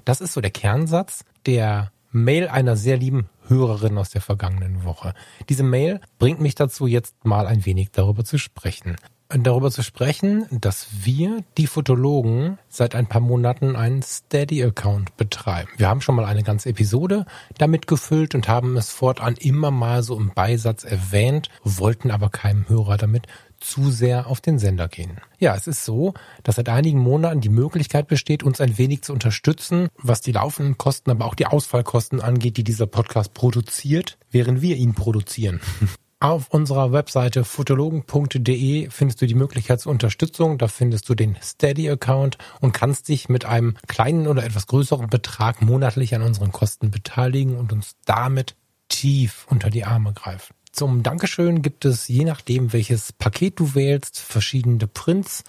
[0.07, 5.13] Das ist so der Kernsatz der Mail einer sehr lieben Hörerin aus der vergangenen Woche.
[5.51, 8.97] Diese Mail bringt mich dazu, jetzt mal ein wenig darüber zu sprechen
[9.39, 15.71] darüber zu sprechen, dass wir, die Fotologen, seit ein paar Monaten einen Steady-Account betreiben.
[15.77, 17.27] Wir haben schon mal eine ganze Episode
[17.59, 22.69] damit gefüllt und haben es fortan immer mal so im Beisatz erwähnt, wollten aber keinem
[22.69, 23.27] Hörer damit
[23.63, 25.21] zu sehr auf den Sender gehen.
[25.39, 29.13] Ja, es ist so, dass seit einigen Monaten die Möglichkeit besteht, uns ein wenig zu
[29.13, 34.61] unterstützen, was die laufenden Kosten, aber auch die Ausfallkosten angeht, die dieser Podcast produziert, während
[34.63, 35.61] wir ihn produzieren.
[36.23, 40.57] Auf unserer Webseite fotologen.de findest du die Möglichkeit zur Unterstützung.
[40.57, 45.63] Da findest du den Steady-Account und kannst dich mit einem kleinen oder etwas größeren Betrag
[45.63, 48.55] monatlich an unseren Kosten beteiligen und uns damit
[48.87, 50.55] tief unter die Arme greifen.
[50.71, 55.43] Zum Dankeschön gibt es, je nachdem welches Paket du wählst, verschiedene Prints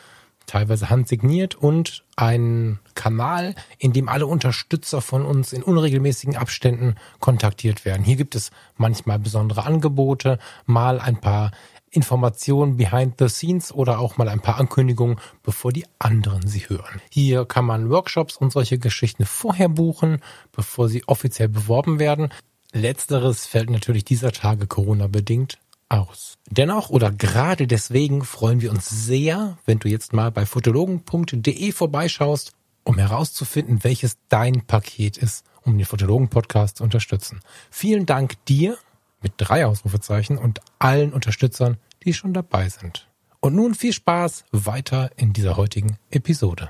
[0.45, 7.85] teilweise handsigniert und ein Kanal, in dem alle Unterstützer von uns in unregelmäßigen Abständen kontaktiert
[7.85, 8.03] werden.
[8.03, 11.51] Hier gibt es manchmal besondere Angebote, mal ein paar
[11.89, 17.01] Informationen behind the scenes oder auch mal ein paar Ankündigungen, bevor die anderen sie hören.
[17.11, 20.19] Hier kann man Workshops und solche Geschichten vorher buchen,
[20.51, 22.29] bevor sie offiziell beworben werden.
[22.71, 25.59] Letzteres fällt natürlich dieser Tage Corona bedingt
[25.93, 26.37] aus.
[26.49, 32.51] Dennoch oder gerade deswegen freuen wir uns sehr, wenn du jetzt mal bei fotologen.de vorbeischaust,
[32.83, 37.39] um herauszufinden, welches dein Paket ist, um den Fotologen-Podcast zu unterstützen.
[37.69, 38.77] Vielen Dank dir
[39.21, 43.07] mit drei Ausrufezeichen und allen Unterstützern, die schon dabei sind.
[43.39, 46.69] Und nun viel Spaß weiter in dieser heutigen Episode.